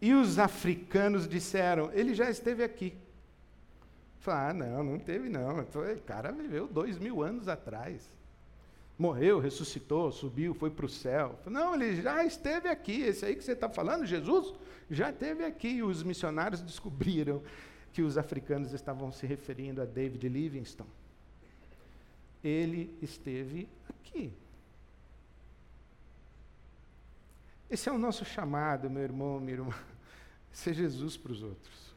E 0.00 0.12
os 0.12 0.36
africanos 0.36 1.28
disseram: 1.28 1.92
ele 1.92 2.12
já 2.12 2.28
esteve 2.28 2.64
aqui. 2.64 2.92
Falaram, 4.18 4.48
ah, 4.48 4.52
não, 4.52 4.82
não 4.82 4.98
teve 4.98 5.28
não. 5.28 5.60
O 5.60 6.00
cara 6.04 6.32
viveu 6.32 6.66
dois 6.66 6.98
mil 6.98 7.22
anos 7.22 7.46
atrás. 7.46 8.02
Morreu, 8.98 9.38
ressuscitou, 9.38 10.10
subiu, 10.10 10.54
foi 10.54 10.70
para 10.70 10.86
o 10.86 10.88
céu. 10.88 11.38
Não, 11.46 11.76
ele 11.76 12.02
já 12.02 12.24
esteve 12.24 12.68
aqui. 12.68 13.02
Esse 13.02 13.24
aí 13.24 13.36
que 13.36 13.44
você 13.44 13.52
está 13.52 13.68
falando, 13.68 14.04
Jesus, 14.04 14.52
já 14.90 15.10
esteve 15.10 15.44
aqui. 15.44 15.68
E 15.68 15.82
os 15.84 16.02
missionários 16.02 16.60
descobriram 16.62 17.40
que 17.92 18.02
os 18.02 18.18
africanos 18.18 18.72
estavam 18.72 19.12
se 19.12 19.24
referindo 19.24 19.80
a 19.80 19.84
David 19.84 20.28
Livingstone. 20.28 20.90
Ele 22.42 22.92
esteve 23.00 23.68
aqui. 23.88 24.32
Esse 27.72 27.88
é 27.88 27.92
o 27.92 27.96
nosso 27.96 28.22
chamado, 28.22 28.90
meu 28.90 29.02
irmão, 29.02 29.40
minha 29.40 29.54
irmã. 29.54 29.74
Ser 30.52 30.74
Jesus 30.74 31.16
para 31.16 31.32
os 31.32 31.42
outros. 31.42 31.94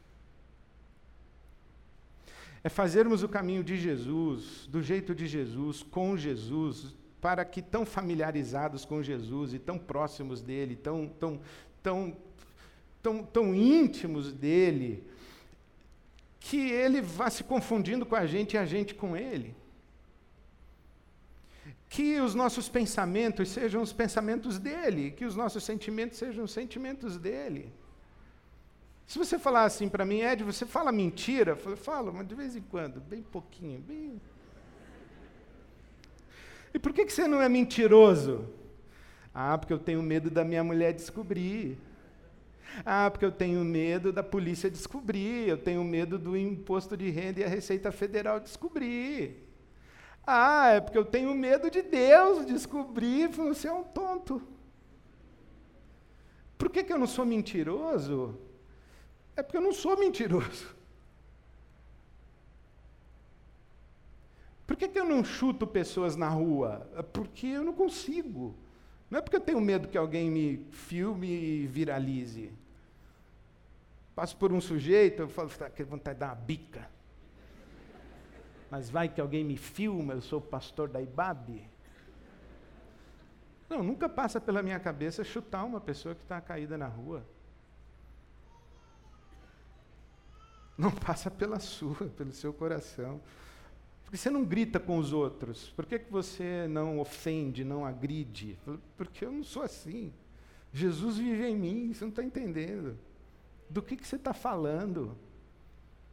É 2.64 2.70
fazermos 2.70 3.22
o 3.22 3.28
caminho 3.28 3.62
de 3.62 3.76
Jesus, 3.76 4.66
do 4.70 4.82
jeito 4.82 5.14
de 5.14 5.26
Jesus, 5.26 5.82
com 5.82 6.16
Jesus, 6.16 6.96
para 7.20 7.44
que 7.44 7.60
tão 7.60 7.84
familiarizados 7.84 8.86
com 8.86 9.02
Jesus 9.02 9.52
e 9.52 9.58
tão 9.58 9.78
próximos 9.78 10.40
dele, 10.40 10.76
tão, 10.76 11.08
tão, 11.08 11.42
tão, 11.82 12.16
tão, 13.02 13.22
tão 13.22 13.54
íntimos 13.54 14.32
dele, 14.32 15.06
que 16.40 16.70
ele 16.70 17.02
vá 17.02 17.28
se 17.28 17.44
confundindo 17.44 18.06
com 18.06 18.16
a 18.16 18.24
gente 18.24 18.54
e 18.54 18.58
a 18.58 18.64
gente 18.64 18.94
com 18.94 19.14
ele 19.14 19.54
que 21.88 22.20
os 22.20 22.34
nossos 22.34 22.68
pensamentos 22.68 23.48
sejam 23.48 23.80
os 23.80 23.92
pensamentos 23.92 24.58
dele, 24.58 25.12
que 25.12 25.24
os 25.24 25.36
nossos 25.36 25.64
sentimentos 25.64 26.18
sejam 26.18 26.44
os 26.44 26.50
sentimentos 26.50 27.16
dele. 27.16 27.72
Se 29.06 29.18
você 29.18 29.38
falar 29.38 29.64
assim 29.64 29.88
para 29.88 30.04
mim, 30.04 30.20
Ed, 30.20 30.42
você 30.42 30.66
fala 30.66 30.90
mentira? 30.90 31.56
Eu 31.64 31.76
falo, 31.76 32.12
mas 32.12 32.26
de 32.26 32.34
vez 32.34 32.56
em 32.56 32.60
quando, 32.62 33.00
bem 33.00 33.22
pouquinho, 33.22 33.80
bem. 33.80 34.20
E 36.74 36.78
por 36.78 36.92
que, 36.92 37.06
que 37.06 37.12
você 37.12 37.26
não 37.26 37.40
é 37.40 37.48
mentiroso? 37.48 38.46
Ah, 39.32 39.56
porque 39.56 39.72
eu 39.72 39.78
tenho 39.78 40.02
medo 40.02 40.28
da 40.28 40.44
minha 40.44 40.64
mulher 40.64 40.92
descobrir. 40.92 41.78
Ah, 42.84 43.08
porque 43.10 43.24
eu 43.24 43.32
tenho 43.32 43.64
medo 43.64 44.12
da 44.12 44.22
polícia 44.22 44.70
descobrir, 44.70 45.48
eu 45.48 45.56
tenho 45.56 45.82
medo 45.84 46.18
do 46.18 46.36
imposto 46.36 46.96
de 46.96 47.08
renda 47.10 47.40
e 47.40 47.44
a 47.44 47.48
Receita 47.48 47.92
Federal 47.92 48.40
descobrir. 48.40 49.45
Ah, 50.26 50.70
é 50.70 50.80
porque 50.80 50.98
eu 50.98 51.04
tenho 51.04 51.32
medo 51.34 51.70
de 51.70 51.82
Deus 51.82 52.44
descobrir, 52.44 53.28
você 53.28 53.68
é 53.68 53.72
um 53.72 53.84
tonto. 53.84 54.42
Por 56.58 56.68
que, 56.68 56.82
que 56.82 56.92
eu 56.92 56.98
não 56.98 57.06
sou 57.06 57.24
mentiroso? 57.24 58.36
É 59.36 59.42
porque 59.42 59.56
eu 59.56 59.60
não 59.60 59.72
sou 59.72 59.96
mentiroso. 59.96 60.74
Por 64.66 64.74
que, 64.74 64.88
que 64.88 64.98
eu 64.98 65.04
não 65.04 65.22
chuto 65.22 65.64
pessoas 65.66 66.16
na 66.16 66.28
rua? 66.28 66.90
É 66.96 67.02
porque 67.02 67.46
eu 67.46 67.62
não 67.62 67.72
consigo. 67.72 68.56
Não 69.08 69.18
é 69.18 69.22
porque 69.22 69.36
eu 69.36 69.40
tenho 69.40 69.60
medo 69.60 69.86
que 69.86 69.96
alguém 69.96 70.28
me 70.28 70.66
filme 70.72 71.28
e 71.28 71.66
viralize. 71.68 72.50
Passo 74.16 74.36
por 74.36 74.52
um 74.52 74.60
sujeito, 74.60 75.22
eu 75.22 75.28
falo, 75.28 75.50
tá, 75.50 75.70
vontade 75.84 76.16
de 76.16 76.20
dar 76.20 76.28
uma 76.30 76.34
bica. 76.34 76.95
Mas 78.70 78.90
vai 78.90 79.08
que 79.08 79.20
alguém 79.20 79.44
me 79.44 79.56
filma, 79.56 80.14
eu 80.14 80.20
sou 80.20 80.40
pastor 80.40 80.88
da 80.88 81.00
IBAB. 81.00 81.68
Não, 83.68 83.82
nunca 83.82 84.08
passa 84.08 84.40
pela 84.40 84.62
minha 84.62 84.78
cabeça 84.78 85.24
chutar 85.24 85.64
uma 85.64 85.80
pessoa 85.80 86.14
que 86.14 86.22
está 86.22 86.40
caída 86.40 86.78
na 86.78 86.86
rua. 86.86 87.24
Não 90.76 90.90
passa 90.90 91.30
pela 91.30 91.58
sua, 91.58 92.06
pelo 92.16 92.32
seu 92.32 92.52
coração. 92.52 93.20
Porque 94.04 94.16
você 94.16 94.30
não 94.30 94.44
grita 94.44 94.78
com 94.78 94.98
os 94.98 95.12
outros? 95.12 95.70
Por 95.70 95.84
que, 95.84 95.98
que 95.98 96.12
você 96.12 96.68
não 96.68 97.00
ofende, 97.00 97.64
não 97.64 97.84
agride? 97.84 98.56
Porque 98.96 99.24
eu 99.24 99.32
não 99.32 99.42
sou 99.42 99.62
assim. 99.62 100.12
Jesus 100.72 101.16
vive 101.16 101.44
em 101.44 101.56
mim, 101.56 101.92
você 101.92 102.04
não 102.04 102.10
está 102.10 102.22
entendendo. 102.22 102.96
Do 103.68 103.82
que, 103.82 103.96
que 103.96 104.06
você 104.06 104.14
está 104.14 104.32
falando? 104.32 105.16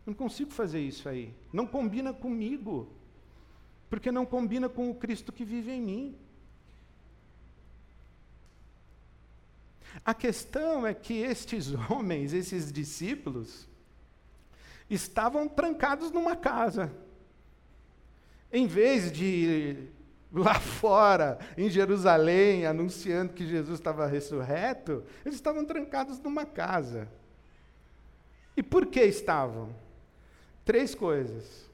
Não 0.06 0.14
consigo 0.14 0.52
fazer 0.52 0.82
isso 0.82 1.08
aí. 1.08 1.34
Não 1.52 1.66
combina 1.66 2.14
comigo. 2.14 2.92
Porque 3.90 4.12
não 4.12 4.26
combina 4.26 4.68
com 4.68 4.90
o 4.90 4.96
Cristo 4.96 5.32
que 5.32 5.46
vive 5.46 5.72
em 5.72 5.82
mim. 5.82 6.18
A 10.04 10.14
questão 10.14 10.86
é 10.86 10.94
que 10.94 11.14
estes 11.14 11.74
homens, 11.90 12.34
esses 12.34 12.72
discípulos, 12.72 13.68
estavam 14.90 15.48
trancados 15.48 16.12
numa 16.12 16.36
casa. 16.36 16.92
Em 18.52 18.68
vez 18.68 19.12
de 19.12 19.88
lá 20.32 20.56
fora, 20.60 21.40
em 21.58 21.70
Jerusalém, 21.70 22.66
anunciando 22.66 23.34
que 23.34 23.46
Jesus 23.46 23.80
estava 23.80 24.08
ressurreto, 24.08 25.04
eles 25.24 25.36
estavam 25.36 25.64
trancados 25.64 26.20
numa 26.20 26.46
casa. 26.46 27.08
E 28.58 28.62
por 28.62 28.88
que 28.88 29.02
estavam? 29.02 29.83
Três 30.66 30.96
coisas. 30.96 31.70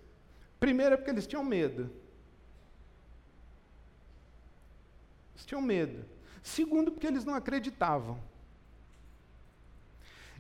Primeiro 0.60 0.94
é 0.94 0.98
porque 0.98 1.12
eles 1.12 1.28
tinham 1.28 1.44
medo. 1.44 1.90
Eles 5.36 5.46
tinham 5.46 5.62
medo. 5.62 6.04
Segundo, 6.42 6.92
porque 6.92 7.08
eles 7.08 7.24
não 7.24 7.36
acreditavam. 7.36 8.20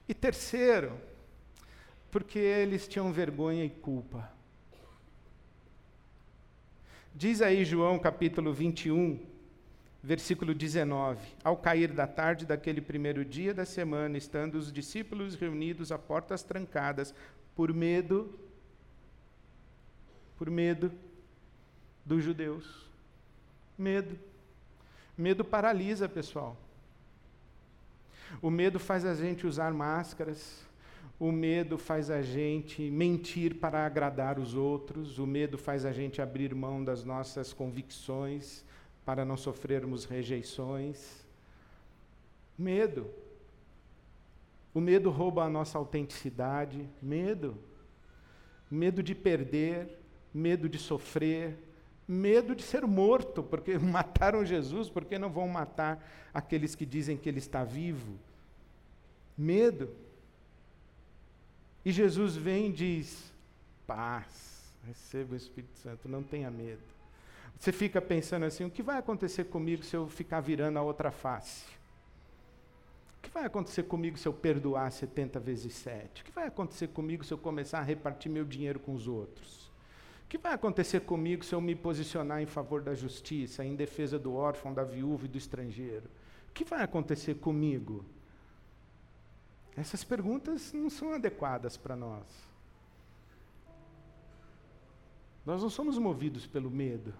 E 0.08 0.14
terceiro, 0.14 1.00
porque 2.10 2.40
eles 2.40 2.88
tinham 2.88 3.14
vergonha 3.14 3.64
e 3.64 3.70
culpa. 3.70 4.32
Diz 7.14 7.42
aí 7.42 7.64
João 7.64 8.00
capítulo 8.00 8.54
21, 8.54 9.20
versículo 10.02 10.56
19: 10.56 11.20
Ao 11.44 11.56
cair 11.56 11.92
da 11.92 12.08
tarde 12.08 12.46
daquele 12.46 12.82
primeiro 12.82 13.24
dia 13.24 13.54
da 13.54 13.66
semana, 13.66 14.18
estando 14.18 14.56
os 14.56 14.72
discípulos 14.72 15.36
reunidos 15.36 15.92
a 15.92 16.00
portas 16.00 16.44
trancadas, 16.44 17.14
por 17.60 17.74
medo, 17.74 18.34
por 20.38 20.50
medo 20.50 20.90
dos 22.06 22.24
judeus. 22.24 22.86
Medo. 23.78 24.18
Medo 25.18 25.44
paralisa, 25.44 26.08
pessoal. 26.08 26.56
O 28.42 28.50
medo 28.50 28.80
faz 28.80 29.04
a 29.04 29.14
gente 29.14 29.46
usar 29.46 29.74
máscaras, 29.74 30.66
o 31.20 31.34
medo 31.34 31.78
faz 31.78 32.10
a 32.10 32.22
gente 32.22 32.90
mentir 32.90 33.56
para 33.56 33.86
agradar 33.86 34.40
os 34.40 34.54
outros, 34.54 35.20
o 35.20 35.28
medo 35.28 35.58
faz 35.58 35.84
a 35.84 35.92
gente 35.92 36.22
abrir 36.22 36.56
mão 36.56 36.82
das 36.82 37.04
nossas 37.04 37.52
convicções 37.52 38.64
para 39.04 39.26
não 39.26 39.36
sofrermos 39.36 40.06
rejeições. 40.06 41.26
Medo. 42.58 43.06
O 44.74 44.80
medo 44.80 45.10
rouba 45.10 45.44
a 45.44 45.50
nossa 45.50 45.78
autenticidade. 45.78 46.88
Medo. 47.02 47.58
Medo 48.70 49.02
de 49.02 49.16
perder, 49.16 50.00
medo 50.34 50.70
de 50.70 50.78
sofrer, 50.78 51.58
medo 52.08 52.56
de 52.56 52.64
ser 52.64 52.86
morto, 52.86 53.44
porque 53.44 53.78
mataram 53.80 54.46
Jesus, 54.46 54.90
porque 54.90 55.18
não 55.18 55.30
vão 55.30 55.48
matar 55.48 56.04
aqueles 56.34 56.76
que 56.76 56.86
dizem 56.86 57.18
que 57.18 57.30
ele 57.30 57.40
está 57.40 57.64
vivo? 57.64 58.18
Medo. 59.38 59.90
E 61.84 61.92
Jesus 61.92 62.36
vem 62.36 62.68
e 62.68 62.74
diz: 62.74 63.32
paz, 63.88 64.72
receba 64.86 65.34
o 65.34 65.38
Espírito 65.38 65.78
Santo, 65.80 66.08
não 66.08 66.22
tenha 66.22 66.52
medo. 66.52 66.82
Você 67.60 67.72
fica 67.72 68.02
pensando 68.02 68.46
assim: 68.46 68.66
o 68.66 68.72
que 68.72 68.84
vai 68.84 68.98
acontecer 68.98 69.46
comigo 69.46 69.84
se 69.84 69.96
eu 69.96 70.08
ficar 70.08 70.42
virando 70.42 70.78
a 70.78 70.82
outra 70.82 71.12
face? 71.12 71.66
Que 73.30 73.34
vai 73.36 73.46
acontecer 73.46 73.84
comigo 73.84 74.18
se 74.18 74.28
eu 74.28 74.34
perdoar 74.34 74.92
70 74.92 75.40
vezes 75.40 75.76
7? 75.76 76.24
O 76.24 76.26
que 76.26 76.32
vai 76.32 76.48
acontecer 76.48 76.88
comigo 76.88 77.24
se 77.24 77.32
eu 77.32 77.38
começar 77.38 77.78
a 77.78 77.84
repartir 77.84 78.32
meu 78.32 78.44
dinheiro 78.44 78.80
com 78.80 78.96
os 78.96 79.08
outros? 79.08 79.68
O 80.26 80.28
que 80.28 80.40
vai 80.40 80.52
acontecer 80.52 81.02
comigo 81.02 81.46
se 81.46 81.54
eu 81.54 81.62
me 81.62 81.76
posicionar 81.76 82.42
em 82.42 82.48
favor 82.48 82.82
da 82.82 82.96
justiça, 82.96 83.64
em 83.64 83.76
defesa 83.76 84.18
do 84.18 84.34
órfão, 84.34 84.74
da 84.74 84.84
viúva 84.84 85.26
e 85.26 85.28
do 85.28 85.38
estrangeiro? 85.38 86.10
O 86.50 86.54
que 86.54 86.64
vai 86.64 86.82
acontecer 86.82 87.36
comigo? 87.36 88.04
Essas 89.78 90.04
perguntas 90.04 90.74
não 90.74 90.90
são 90.90 91.14
adequadas 91.14 91.78
para 91.78 91.96
nós. 91.96 92.26
Nós 95.46 95.62
não 95.62 95.70
somos 95.70 96.00
movidos 96.00 96.48
pelo 96.48 96.72
medo. 96.72 97.14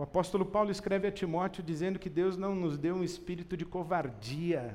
O 0.00 0.02
apóstolo 0.02 0.46
Paulo 0.46 0.70
escreve 0.70 1.06
a 1.06 1.12
Timóteo 1.12 1.62
dizendo 1.62 1.98
que 1.98 2.08
Deus 2.08 2.34
não 2.34 2.54
nos 2.54 2.78
deu 2.78 2.94
um 2.94 3.04
espírito 3.04 3.54
de 3.54 3.66
covardia, 3.66 4.74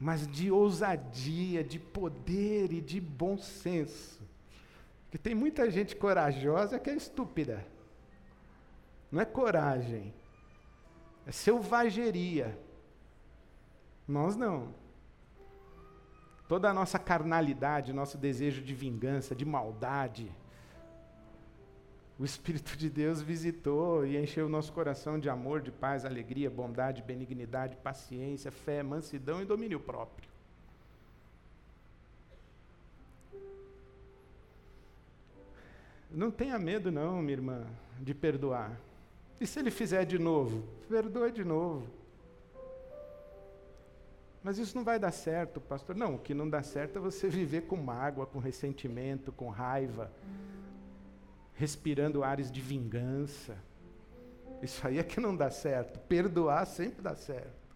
mas 0.00 0.26
de 0.26 0.50
ousadia, 0.50 1.62
de 1.62 1.78
poder 1.78 2.72
e 2.72 2.80
de 2.80 2.98
bom 2.98 3.36
senso. 3.36 4.18
Porque 5.02 5.18
tem 5.18 5.34
muita 5.34 5.70
gente 5.70 5.94
corajosa 5.94 6.78
que 6.78 6.88
é 6.88 6.94
estúpida. 6.94 7.66
Não 9.12 9.20
é 9.20 9.26
coragem, 9.26 10.14
é 11.26 11.30
selvageria. 11.30 12.58
Nós 14.08 14.36
não. 14.36 14.74
Toda 16.48 16.70
a 16.70 16.72
nossa 16.72 16.98
carnalidade, 16.98 17.92
nosso 17.92 18.16
desejo 18.16 18.62
de 18.62 18.74
vingança, 18.74 19.34
de 19.34 19.44
maldade, 19.44 20.32
o 22.18 22.24
Espírito 22.24 22.76
de 22.76 22.88
Deus 22.88 23.20
visitou 23.20 24.06
e 24.06 24.16
encheu 24.16 24.46
o 24.46 24.48
nosso 24.48 24.72
coração 24.72 25.18
de 25.18 25.28
amor, 25.28 25.60
de 25.60 25.70
paz, 25.70 26.04
alegria, 26.04 26.48
bondade, 26.48 27.02
benignidade, 27.02 27.76
paciência, 27.76 28.50
fé, 28.50 28.82
mansidão 28.82 29.42
e 29.42 29.44
domínio 29.44 29.78
próprio. 29.78 30.26
Não 36.10 36.30
tenha 36.30 36.58
medo, 36.58 36.90
não, 36.90 37.20
minha 37.20 37.34
irmã, 37.34 37.66
de 38.00 38.14
perdoar. 38.14 38.80
E 39.38 39.46
se 39.46 39.58
ele 39.58 39.70
fizer 39.70 40.06
de 40.06 40.18
novo? 40.18 40.64
Perdoe 40.88 41.30
de 41.30 41.44
novo. 41.44 41.86
Mas 44.42 44.56
isso 44.56 44.74
não 44.74 44.84
vai 44.84 44.98
dar 44.98 45.12
certo, 45.12 45.60
pastor. 45.60 45.94
Não, 45.94 46.14
o 46.14 46.18
que 46.18 46.32
não 46.32 46.48
dá 46.48 46.62
certo 46.62 46.98
é 46.98 47.02
você 47.02 47.28
viver 47.28 47.62
com 47.62 47.76
mágoa, 47.76 48.24
com 48.24 48.38
ressentimento, 48.38 49.32
com 49.32 49.50
raiva, 49.50 50.10
respirando 51.56 52.22
ares 52.22 52.50
de 52.50 52.60
vingança. 52.60 53.56
Isso 54.62 54.86
aí 54.86 54.98
é 54.98 55.02
que 55.02 55.18
não 55.18 55.34
dá 55.34 55.50
certo. 55.50 55.98
Perdoar 56.00 56.66
sempre 56.66 57.02
dá 57.02 57.14
certo. 57.14 57.66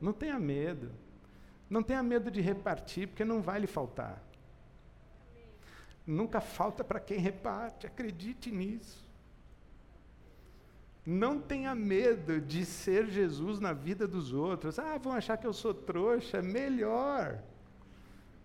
Não 0.00 0.12
tenha 0.12 0.38
medo. 0.38 0.90
Não 1.68 1.82
tenha 1.82 2.02
medo 2.02 2.30
de 2.30 2.40
repartir, 2.40 3.08
porque 3.08 3.24
não 3.24 3.42
vai 3.42 3.60
lhe 3.60 3.66
faltar. 3.66 4.22
Nunca 6.06 6.40
falta 6.40 6.82
para 6.82 7.00
quem 7.00 7.18
reparte, 7.18 7.86
acredite 7.86 8.50
nisso. 8.50 9.06
Não 11.04 11.40
tenha 11.40 11.74
medo 11.74 12.40
de 12.40 12.64
ser 12.64 13.06
Jesus 13.06 13.60
na 13.60 13.72
vida 13.72 14.06
dos 14.06 14.32
outros. 14.32 14.78
Ah, 14.78 14.96
vão 14.98 15.12
achar 15.12 15.36
que 15.36 15.46
eu 15.46 15.52
sou 15.52 15.74
trouxa. 15.74 16.40
Melhor. 16.42 17.42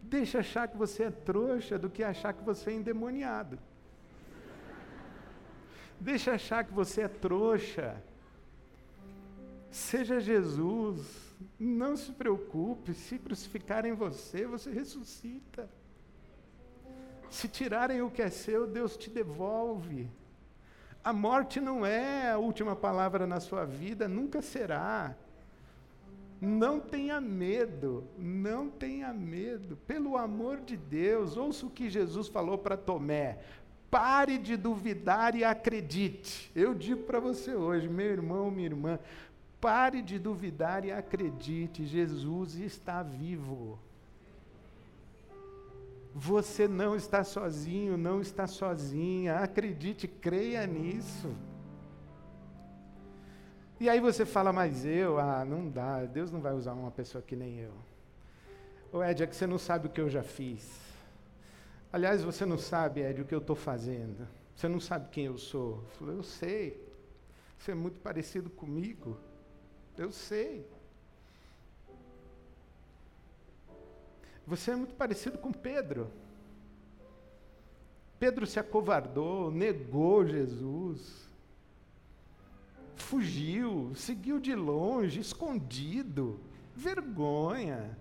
Deixa 0.04 0.40
achar 0.40 0.68
que 0.68 0.78
você 0.78 1.04
é 1.04 1.12
trouxa 1.12 1.78
do 1.80 1.90
que 1.90 2.04
achar 2.04 2.34
que 2.34 2.44
você 2.44 2.70
é 2.70 2.74
endemoniado. 2.74 3.58
Deixa 6.00 6.34
achar 6.34 6.64
que 6.64 6.74
você 6.74 7.02
é 7.02 7.08
trouxa. 7.08 8.02
Seja 9.72 10.20
Jesus. 10.20 11.34
Não 11.60 11.96
se 11.98 12.12
preocupe, 12.12 12.94
se 12.94 13.18
crucificarem 13.18 13.94
você, 13.94 14.46
você 14.46 14.70
ressuscita. 14.70 15.70
Se 17.30 17.48
tirarem 17.48 18.02
o 18.02 18.12
que 18.12 18.22
é 18.22 18.30
seu, 18.30 18.68
Deus 18.68 18.96
te 18.96 19.10
devolve. 19.10 20.10
A 21.04 21.12
morte 21.12 21.60
não 21.60 21.86
é 21.86 22.32
a 22.32 22.38
última 22.38 22.76
palavra 22.76 23.26
na 23.26 23.40
sua 23.40 23.66
vida, 23.66 24.08
nunca 24.08 24.42
será. 24.42 25.16
Não 26.46 26.78
tenha 26.78 27.22
medo, 27.22 28.04
não 28.18 28.70
tenha 28.70 29.14
medo. 29.14 29.78
Pelo 29.88 30.18
amor 30.18 30.60
de 30.60 30.76
Deus, 30.76 31.38
ouça 31.38 31.66
o 31.66 31.70
que 31.70 31.90
Jesus 31.90 32.28
falou 32.28 32.58
para 32.58 32.76
Tomé. 32.76 33.40
Pare 33.90 34.38
de 34.38 34.58
duvidar 34.58 35.36
e 35.36 35.46
acredite. 35.46 36.52
Eu 36.54 36.74
digo 36.74 37.04
para 37.04 37.18
você 37.18 37.56
hoje, 37.56 37.88
meu 37.88 38.08
irmão, 38.08 38.52
minha 38.52 38.66
irmã, 38.66 39.00
pare 39.62 40.02
de 40.02 40.20
duvidar 40.20 40.84
e 40.84 40.92
acredite. 40.92 41.86
Jesus 41.86 42.56
está 42.56 43.02
vivo. 43.02 43.80
Você 46.14 46.68
não 46.68 46.94
está 46.94 47.24
sozinho, 47.24 47.96
não 47.96 48.20
está 48.20 48.48
sozinha. 48.48 49.38
Acredite, 49.38 50.10
creia 50.10 50.68
nisso. 50.68 51.34
E 53.84 53.90
aí 53.90 54.00
você 54.00 54.26
fala, 54.26 54.54
mas 54.54 54.86
eu, 54.86 55.20
ah, 55.20 55.44
não 55.44 55.70
dá, 55.70 56.06
Deus 56.06 56.32
não 56.32 56.40
vai 56.40 56.54
usar 56.54 56.72
uma 56.72 56.90
pessoa 56.90 57.22
que 57.22 57.36
nem 57.36 57.60
eu. 57.60 57.74
Ô 58.94 59.04
Ed, 59.04 59.22
é 59.22 59.28
que 59.28 59.36
você 59.36 59.46
não 59.46 59.58
sabe 59.58 59.88
o 59.88 59.90
que 59.90 60.00
eu 60.00 60.10
já 60.10 60.24
fiz. 60.24 60.80
Aliás, 61.92 62.24
você 62.24 62.46
não 62.46 62.58
sabe, 62.58 63.02
Ed, 63.02 63.22
o 63.22 63.26
que 63.26 63.36
eu 63.36 63.40
estou 63.40 63.58
fazendo. 63.58 64.26
Você 64.56 64.70
não 64.70 64.80
sabe 64.80 65.10
quem 65.10 65.26
eu 65.26 65.38
sou. 65.38 65.84
Eu 65.84 65.90
falei, 66.00 66.16
eu 66.16 66.24
sei. 66.24 66.90
Você 67.60 67.72
é 67.72 67.76
muito 67.76 68.00
parecido 68.00 68.50
comigo. 68.50 69.18
Eu 69.98 70.14
sei. 70.14 70.66
Você 74.48 74.72
é 74.72 74.78
muito 74.78 74.96
parecido 74.96 75.38
com 75.38 75.52
Pedro. 75.52 76.10
Pedro 78.18 78.48
se 78.48 78.62
acovardou, 78.62 79.52
negou 79.52 80.26
Jesus 80.26 81.33
fugiu, 83.04 83.92
seguiu 83.96 84.40
de 84.40 84.56
longe, 84.56 85.20
escondido, 85.20 86.40
vergonha. 86.76 87.98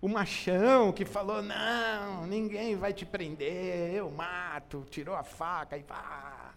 O 0.00 0.08
machão 0.08 0.92
que 0.92 1.04
falou: 1.04 1.42
Não, 1.42 2.26
ninguém 2.26 2.76
vai 2.76 2.92
te 2.92 3.06
prender, 3.06 3.94
eu 3.94 4.10
mato, 4.10 4.84
tirou 4.90 5.14
a 5.14 5.22
faca 5.22 5.78
e 5.78 5.82
pá. 5.82 6.54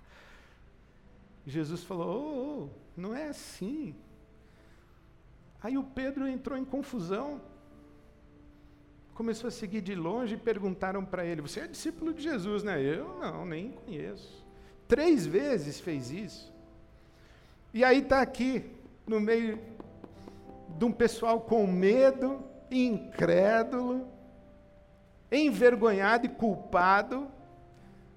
Jesus 1.45 1.84
falou: 1.84 2.08
oh, 2.08 2.63
oh, 2.63 2.69
não 2.95 3.15
é 3.15 3.28
assim. 3.28 3.95
Aí 5.62 5.78
o 5.78 5.84
Pedro 5.84 6.28
entrou 6.28 6.58
em 6.58 6.65
confusão. 6.65 7.41
Começou 9.13 9.49
a 9.49 9.52
seguir 9.52 9.82
de 9.82 9.95
longe 9.95 10.36
e 10.36 10.38
perguntaram 10.38 11.04
para 11.04 11.25
ele: 11.25 11.41
Você 11.41 11.62
é 11.62 11.67
discípulo 11.67 12.13
de 12.13 12.21
Jesus, 12.21 12.63
né? 12.63 12.82
Eu 12.82 13.19
não, 13.19 13.45
nem 13.45 13.71
conheço. 13.71 14.45
Três 14.88 15.25
vezes 15.25 15.80
fez 15.80 16.12
isso. 16.12 16.59
E 17.73 17.84
aí 17.84 17.99
está 17.99 18.21
aqui, 18.21 18.65
no 19.05 19.19
meio 19.19 19.60
de 20.77 20.86
um 20.86 20.91
pessoal 20.91 21.41
com 21.41 21.67
medo, 21.67 22.43
incrédulo, 22.71 24.08
envergonhado 25.32 26.25
e 26.25 26.29
culpado, 26.29 27.27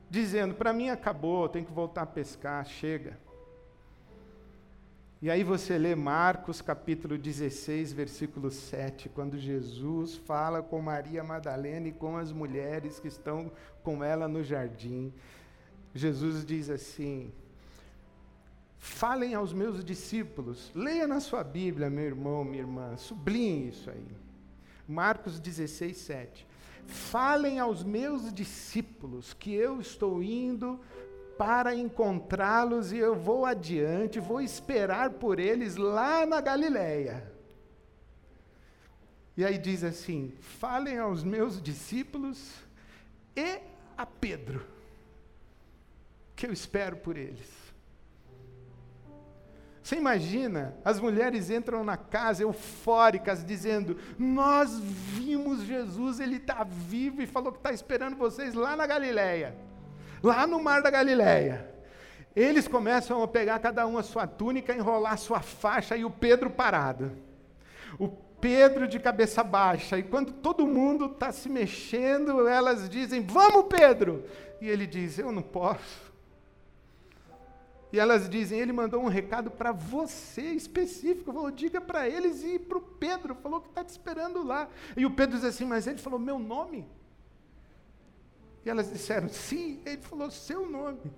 dizendo: 0.09 0.55
para 0.55 0.73
mim 0.73 0.89
acabou, 0.89 1.49
tem 1.49 1.65
que 1.65 1.73
voltar 1.73 2.03
a 2.03 2.07
pescar, 2.07 2.65
chega. 2.65 3.19
E 5.21 5.31
aí 5.31 5.45
você 5.45 5.79
lê 5.79 5.95
Marcos 5.95 6.61
capítulo 6.61 7.17
16, 7.17 7.93
versículo 7.93 8.51
7, 8.51 9.09
quando 9.09 9.39
Jesus 9.39 10.17
fala 10.17 10.63
com 10.63 10.81
Maria 10.81 11.23
Madalena 11.23 11.89
e 11.89 11.93
com 11.93 12.17
as 12.17 12.33
mulheres 12.33 12.99
que 12.99 13.07
estão 13.07 13.53
com 13.85 14.03
ela 14.03 14.27
no 14.27 14.43
jardim. 14.43 15.13
Jesus 15.95 16.45
diz 16.45 16.69
assim: 16.71 17.33
Falem 18.85 19.33
aos 19.33 19.53
meus 19.53 19.85
discípulos. 19.85 20.73
Leia 20.75 21.07
na 21.07 21.21
sua 21.21 21.45
Bíblia, 21.45 21.89
meu 21.89 22.05
irmão, 22.05 22.43
minha 22.43 22.65
irmã. 22.65 22.97
Sublinhe 22.97 23.69
isso 23.69 23.89
aí. 23.89 24.09
Marcos 24.89 25.39
16, 25.39 25.97
7. 25.97 26.47
Falem 26.89 27.61
aos 27.61 27.85
meus 27.85 28.35
discípulos 28.35 29.35
que 29.35 29.55
eu 29.55 29.81
estou 29.81 30.21
indo 30.21 30.81
para 31.39 31.77
encontrá-los 31.77 32.91
e 32.91 32.99
eu 32.99 33.15
vou 33.15 33.47
adiante, 33.47 34.19
vou 34.19 34.41
esperar 34.41 35.11
por 35.11 35.39
eles 35.39 35.77
lá 35.77 36.27
na 36.27 36.41
Galileia. 36.41 37.33
E 39.37 39.45
aí 39.45 39.59
diz 39.59 39.85
assim: 39.85 40.35
falem 40.41 40.99
aos 40.99 41.23
meus 41.23 41.63
discípulos 41.63 42.53
e 43.37 43.61
a 43.97 44.05
Pedro, 44.05 44.67
que 46.35 46.49
eu 46.49 46.53
espero 46.53 46.97
por 46.97 47.17
eles. 47.17 47.62
Você 49.83 49.97
imagina? 49.97 50.77
As 50.85 51.01
mulheres 51.01 51.51
entram 51.51 51.83
na 51.83 51.97
casa 51.97 52.43
eufóricas, 52.43 53.45
dizendo: 53.45 53.97
Nós 54.17 54.79
vimos 54.79 55.63
Jesus, 55.63 56.21
ele 56.21 56.37
está 56.37 56.65
vivo 56.65 57.21
e 57.21 57.27
falou 57.27 57.51
que 57.51 57.59
está 57.59 57.73
esperando 57.73 58.17
vocês 58.17 58.55
lá 58.55 58.77
na 58.77 58.87
Galileia, 58.87 59.57
lá 60.23 60.47
no 60.47 60.63
mar 60.63 60.83
da 60.83 60.91
Galileia. 60.91 61.69
Eles 62.35 62.69
começam 62.69 63.23
a 63.23 63.29
pegar 63.29 63.59
cada 63.59 63.87
um 63.87 63.99
a 63.99 64.03
sua 64.03 64.27
túnica, 64.27 64.75
enrolar 64.75 65.15
a 65.15 65.19
sua 65.19 65.41
faixa 65.41 65.97
e 65.97 66.05
o 66.05 66.11
Pedro 66.11 66.49
parado. 66.49 67.13
O 67.99 68.09
Pedro 68.09 68.87
de 68.87 68.99
cabeça 68.99 69.43
baixa. 69.43 69.99
E 69.99 70.03
quando 70.03 70.33
todo 70.33 70.67
mundo 70.67 71.07
está 71.07 71.33
se 71.33 71.49
mexendo, 71.49 72.47
elas 72.47 72.89
dizem: 72.89 73.21
Vamos, 73.27 73.67
Pedro! 73.69 74.25
E 74.61 74.69
ele 74.69 74.87
diz: 74.87 75.19
Eu 75.19 75.33
não 75.33 75.43
posso. 75.43 76.12
E 77.93 77.99
elas 77.99 78.29
dizem: 78.29 78.59
Ele 78.59 78.73
mandou 78.73 79.03
um 79.03 79.09
recado 79.09 79.51
para 79.51 79.71
você 79.71 80.53
específico. 80.53 81.33
Falou: 81.33 81.51
Diga 81.51 81.81
para 81.81 82.09
eles 82.09 82.43
e 82.43 82.59
para 82.59 82.79
o 82.79 82.81
Pedro. 82.81 83.35
Falou 83.35 83.61
que 83.61 83.69
está 83.69 83.85
te 83.85 83.91
esperando 83.91 84.43
lá. 84.43 84.69
E 84.97 85.05
o 85.05 85.11
Pedro 85.11 85.37
diz 85.37 85.45
assim: 85.45 85.67
Mas 85.67 85.87
ele 85.87 85.99
falou: 85.99 86.19
Meu 86.19 86.39
nome. 86.39 86.89
E 88.65 88.71
elas 88.71 88.91
disseram: 88.91 89.29
Sim. 89.29 89.83
Ele 89.85 90.01
falou: 90.01 90.31
Seu 90.31 90.69
nome. 90.69 91.13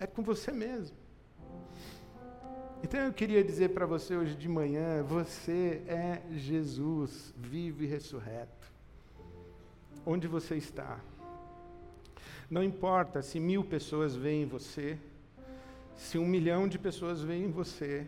É 0.00 0.06
com 0.06 0.22
você 0.22 0.52
mesmo. 0.52 0.96
Então 2.82 3.00
eu 3.00 3.12
queria 3.12 3.42
dizer 3.42 3.70
para 3.70 3.84
você 3.84 4.16
hoje 4.16 4.34
de 4.34 4.48
manhã: 4.48 5.02
você 5.02 5.82
é 5.86 6.22
Jesus, 6.30 7.34
vivo 7.36 7.82
e 7.82 7.86
ressurreto. 7.86 8.72
Onde 10.04 10.26
você 10.26 10.56
está? 10.56 11.00
Não 12.48 12.62
importa 12.62 13.22
se 13.22 13.40
mil 13.40 13.64
pessoas 13.64 14.14
veem 14.14 14.46
você, 14.46 14.98
se 15.96 16.18
um 16.18 16.26
milhão 16.26 16.68
de 16.68 16.78
pessoas 16.78 17.20
veem 17.22 17.50
você, 17.50 18.06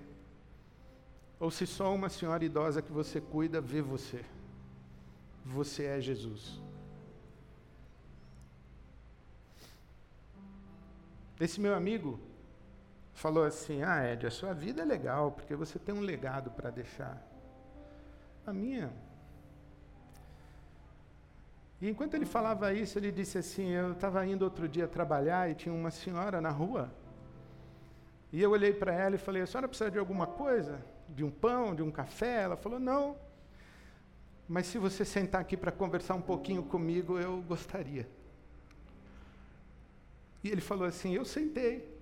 ou 1.40 1.50
se 1.50 1.66
só 1.66 1.94
uma 1.94 2.08
senhora 2.08 2.44
idosa 2.44 2.82
que 2.82 2.92
você 2.92 3.20
cuida 3.20 3.60
vê 3.60 3.80
você. 3.80 4.24
Você 5.44 5.84
é 5.84 6.00
Jesus. 6.00 6.60
Esse 11.40 11.60
meu 11.60 11.74
amigo 11.74 12.18
falou 13.14 13.44
assim: 13.44 13.82
Ah, 13.82 14.12
Ed, 14.12 14.26
a 14.26 14.30
sua 14.30 14.52
vida 14.52 14.82
é 14.82 14.84
legal, 14.84 15.32
porque 15.32 15.54
você 15.54 15.78
tem 15.78 15.94
um 15.94 16.00
legado 16.00 16.50
para 16.50 16.70
deixar. 16.70 17.22
A 18.46 18.52
minha 18.52 18.92
e 21.80 21.88
enquanto 21.88 22.14
ele 22.14 22.26
falava 22.26 22.72
isso, 22.72 22.98
ele 22.98 23.12
disse 23.12 23.38
assim: 23.38 23.68
Eu 23.70 23.92
estava 23.92 24.26
indo 24.26 24.42
outro 24.42 24.68
dia 24.68 24.88
trabalhar 24.88 25.48
e 25.48 25.54
tinha 25.54 25.72
uma 25.72 25.90
senhora 25.90 26.40
na 26.40 26.50
rua. 26.50 26.90
E 28.32 28.42
eu 28.42 28.50
olhei 28.50 28.72
para 28.72 28.92
ela 28.92 29.14
e 29.14 29.18
falei: 29.18 29.42
A 29.42 29.46
senhora 29.46 29.68
precisa 29.68 29.90
de 29.90 29.98
alguma 29.98 30.26
coisa? 30.26 30.84
De 31.08 31.22
um 31.22 31.30
pão, 31.30 31.74
de 31.74 31.82
um 31.82 31.90
café? 31.90 32.42
Ela 32.42 32.56
falou: 32.56 32.80
Não. 32.80 33.16
Mas 34.48 34.66
se 34.66 34.78
você 34.78 35.04
sentar 35.04 35.40
aqui 35.40 35.56
para 35.56 35.70
conversar 35.70 36.14
um 36.14 36.20
pouquinho 36.22 36.64
comigo, 36.64 37.18
eu 37.18 37.40
gostaria. 37.42 38.08
E 40.42 40.50
ele 40.50 40.60
falou 40.60 40.84
assim: 40.84 41.14
Eu 41.14 41.24
sentei. 41.24 41.96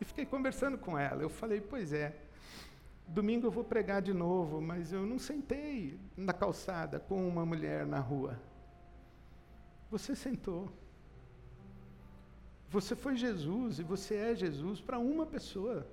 E 0.00 0.04
fiquei 0.06 0.24
conversando 0.24 0.78
com 0.78 0.98
ela. 0.98 1.22
Eu 1.22 1.28
falei: 1.28 1.60
Pois 1.60 1.92
é. 1.92 2.16
Domingo 3.06 3.46
eu 3.46 3.50
vou 3.50 3.62
pregar 3.62 4.00
de 4.00 4.12
novo, 4.12 4.60
mas 4.60 4.92
eu 4.92 5.06
não 5.06 5.18
sentei 5.18 6.00
na 6.16 6.32
calçada 6.32 6.98
com 6.98 7.28
uma 7.28 7.46
mulher 7.46 7.86
na 7.86 8.00
rua. 8.00 8.40
Você 9.90 10.14
sentou. 10.14 10.70
Você 12.70 12.96
foi 12.96 13.16
Jesus 13.16 13.78
e 13.78 13.82
você 13.82 14.16
é 14.16 14.34
Jesus 14.34 14.80
para 14.80 14.98
uma 14.98 15.24
pessoa. 15.24 15.86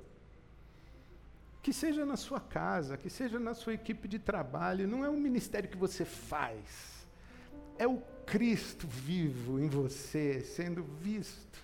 Que 1.62 1.72
seja 1.72 2.06
na 2.06 2.18
sua 2.18 2.40
casa, 2.40 2.98
que 2.98 3.10
seja 3.10 3.40
na 3.40 3.54
sua 3.54 3.74
equipe 3.74 4.08
de 4.08 4.20
trabalho, 4.20 4.88
não 4.88 5.06
é 5.06 5.10
um 5.10 5.20
ministério 5.20 5.70
que 5.70 5.78
você 5.78 6.04
faz, 6.04 7.06
é 7.78 7.88
o 7.88 8.02
Cristo 8.26 8.86
vivo 8.88 9.60
em 9.60 9.70
você, 9.70 10.42
sendo 10.42 10.84
visto. 10.84 11.64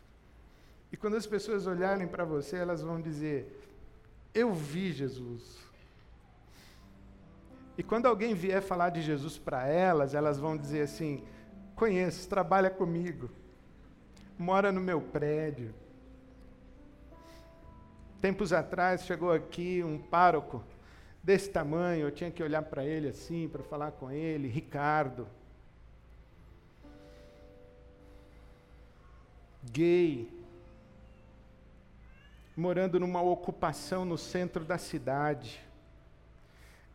E 0.92 0.98
quando 0.98 1.16
as 1.18 1.28
pessoas 1.28 1.68
olharem 1.68 2.08
para 2.08 2.24
você, 2.24 2.56
elas 2.56 2.82
vão 2.82 3.02
dizer: 3.02 3.62
Eu 4.34 4.54
vi 4.54 4.92
Jesus. 4.92 5.58
E 7.78 7.84
quando 7.84 8.08
alguém 8.08 8.34
vier 8.34 8.62
falar 8.62 8.90
de 8.90 9.02
Jesus 9.02 9.38
para 9.38 9.68
elas, 9.68 10.14
elas 10.14 10.40
vão 10.40 10.58
dizer 10.58 10.82
assim: 10.82 11.24
Conheço, 11.80 12.28
trabalha 12.28 12.70
comigo, 12.70 13.30
mora 14.38 14.70
no 14.70 14.82
meu 14.82 15.00
prédio. 15.00 15.74
Tempos 18.20 18.52
atrás 18.52 19.06
chegou 19.06 19.32
aqui 19.32 19.82
um 19.82 19.98
pároco 19.98 20.62
desse 21.24 21.50
tamanho, 21.50 22.02
eu 22.02 22.12
tinha 22.12 22.30
que 22.30 22.44
olhar 22.44 22.64
para 22.64 22.84
ele 22.84 23.08
assim, 23.08 23.48
para 23.48 23.64
falar 23.64 23.94
com 23.94 24.12
ele, 24.12 24.50
Ricardo. 24.50 25.26
Gay, 29.72 30.30
morando 32.58 33.00
numa 33.00 33.22
ocupação 33.22 34.04
no 34.04 34.18
centro 34.18 34.66
da 34.66 34.78
cidade. 34.78 35.62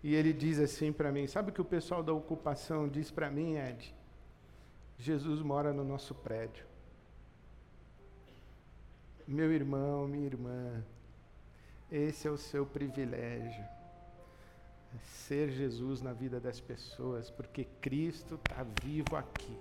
E 0.03 0.14
ele 0.14 0.35
diz 0.35 0.59
assim 0.59 0.93
para 0.93 1.11
mim: 1.11 1.26
Sabe 1.26 1.49
o 1.49 1.55
que 1.55 1.62
o 1.62 1.64
pessoal 1.64 2.03
da 2.03 2.12
ocupação 2.12 2.87
diz 2.87 3.11
para 3.11 3.30
mim, 3.30 3.57
Ed? 3.57 3.95
Jesus 4.99 5.40
mora 5.40 5.72
no 5.72 5.84
nosso 5.84 6.14
prédio. 6.14 6.64
Meu 9.26 9.53
irmão, 9.53 10.07
minha 10.07 10.26
irmã, 10.26 10.84
esse 11.90 12.28
é 12.28 12.30
o 12.30 12.36
seu 12.36 12.66
privilégio. 12.66 13.64
Ser 15.03 15.51
Jesus 15.51 16.03
na 16.03 16.12
vida 16.12 16.38
das 16.38 16.61
pessoas, 16.61 17.30
porque 17.30 17.64
Cristo 17.80 18.36
está 18.36 18.64
vivo 18.82 19.16
aqui. 19.16 19.59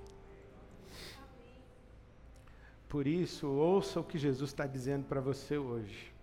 Por 2.88 3.08
isso, 3.08 3.48
ouça 3.48 4.00
o 4.00 4.04
que 4.04 4.20
Jesus 4.20 4.52
está 4.52 4.68
dizendo 4.68 5.06
para 5.06 5.20
você 5.20 5.58
hoje. 5.58 6.14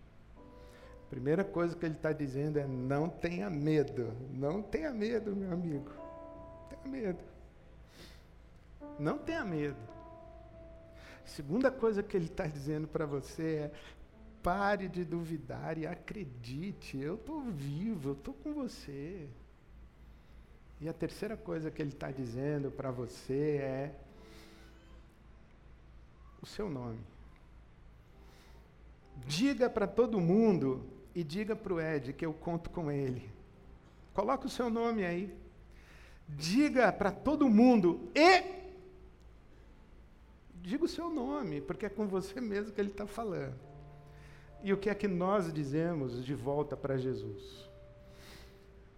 Primeira 1.10 1.42
coisa 1.42 1.74
que 1.74 1.84
ele 1.84 1.96
está 1.96 2.12
dizendo 2.12 2.58
é: 2.58 2.66
não 2.66 3.08
tenha 3.08 3.50
medo. 3.50 4.12
Não 4.32 4.62
tenha 4.62 4.92
medo, 4.92 5.34
meu 5.34 5.52
amigo. 5.52 5.90
Não 5.90 6.68
tenha 6.68 6.86
medo. 6.86 7.24
Não 9.00 9.16
tenha 9.16 9.42
medo. 9.46 9.78
Segunda 11.24 11.70
coisa 11.70 12.02
que 12.02 12.14
ele 12.14 12.26
está 12.26 12.46
dizendo 12.46 12.86
para 12.86 13.06
você 13.06 13.42
é: 13.42 13.72
pare 14.42 14.88
de 14.88 15.06
duvidar 15.06 15.78
e 15.78 15.86
acredite. 15.86 16.98
Eu 16.98 17.14
estou 17.14 17.40
vivo, 17.40 18.10
eu 18.10 18.12
estou 18.12 18.34
com 18.34 18.52
você. 18.52 19.26
E 20.82 20.88
a 20.88 20.92
terceira 20.92 21.34
coisa 21.34 21.70
que 21.70 21.80
ele 21.80 21.92
está 21.92 22.10
dizendo 22.10 22.70
para 22.70 22.90
você 22.90 23.56
é: 23.62 23.94
o 26.42 26.46
seu 26.46 26.68
nome. 26.68 27.00
Diga 29.26 29.70
para 29.70 29.86
todo 29.86 30.20
mundo 30.20 30.86
e 31.14 31.24
diga 31.24 31.56
para 31.56 31.72
o 31.72 31.80
Ed 31.80 32.12
que 32.12 32.26
eu 32.26 32.34
conto 32.34 32.68
com 32.68 32.92
ele. 32.92 33.30
Coloque 34.12 34.44
o 34.44 34.50
seu 34.50 34.68
nome 34.68 35.06
aí. 35.06 35.34
Diga 36.28 36.92
para 36.92 37.10
todo 37.10 37.48
mundo 37.48 38.10
e 38.14 38.59
diga 40.60 40.84
o 40.84 40.88
seu 40.88 41.10
nome, 41.10 41.60
porque 41.60 41.86
é 41.86 41.88
com 41.88 42.06
você 42.06 42.40
mesmo 42.40 42.72
que 42.72 42.80
ele 42.80 42.90
está 42.90 43.06
falando. 43.06 43.58
E 44.62 44.72
o 44.72 44.76
que 44.76 44.90
é 44.90 44.94
que 44.94 45.08
nós 45.08 45.52
dizemos 45.52 46.24
de 46.24 46.34
volta 46.34 46.76
para 46.76 46.98
Jesus? 46.98 47.68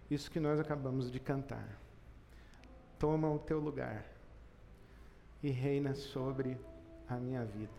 Isso 0.09 0.29
que 0.29 0.39
nós 0.39 0.59
acabamos 0.59 1.09
de 1.09 1.19
cantar. 1.19 1.79
Toma 2.99 3.31
o 3.31 3.39
teu 3.39 3.59
lugar 3.59 4.05
e 5.41 5.49
reina 5.49 5.95
sobre 5.95 6.57
a 7.07 7.15
minha 7.15 7.43
vida. 7.45 7.71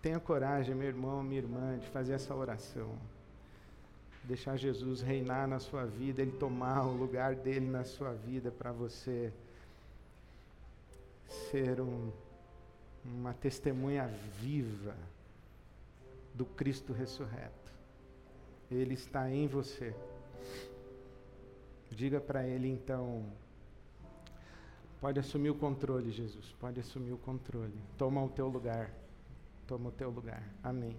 Tenha 0.00 0.20
coragem, 0.20 0.74
meu 0.74 0.88
irmão, 0.88 1.22
minha 1.22 1.40
irmã, 1.40 1.78
de 1.78 1.86
fazer 1.88 2.14
essa 2.14 2.34
oração. 2.34 2.98
Deixar 4.22 4.56
Jesus 4.56 5.00
reinar 5.00 5.46
na 5.46 5.58
sua 5.58 5.84
vida, 5.84 6.22
Ele 6.22 6.32
tomar 6.32 6.86
o 6.86 6.92
lugar 6.92 7.34
dele 7.34 7.66
na 7.66 7.84
sua 7.84 8.12
vida 8.12 8.50
para 8.50 8.72
você 8.72 9.32
ser 11.28 11.80
um, 11.80 12.10
uma 13.04 13.34
testemunha 13.34 14.06
viva 14.40 14.94
do 16.34 16.44
Cristo 16.44 16.92
ressurreto. 16.92 17.72
Ele 18.70 18.94
está 18.94 19.30
em 19.30 19.46
você. 19.46 19.94
Diga 21.90 22.20
para 22.20 22.46
Ele 22.46 22.68
então 22.68 23.24
Pode 25.04 25.20
assumir 25.20 25.50
o 25.50 25.54
controle, 25.54 26.10
Jesus. 26.10 26.54
Pode 26.58 26.80
assumir 26.80 27.12
o 27.12 27.18
controle. 27.18 27.78
Toma 27.98 28.24
o 28.24 28.28
teu 28.30 28.48
lugar. 28.48 28.90
Toma 29.66 29.90
o 29.90 29.92
teu 29.92 30.08
lugar. 30.08 30.42
Amém. 30.62 30.96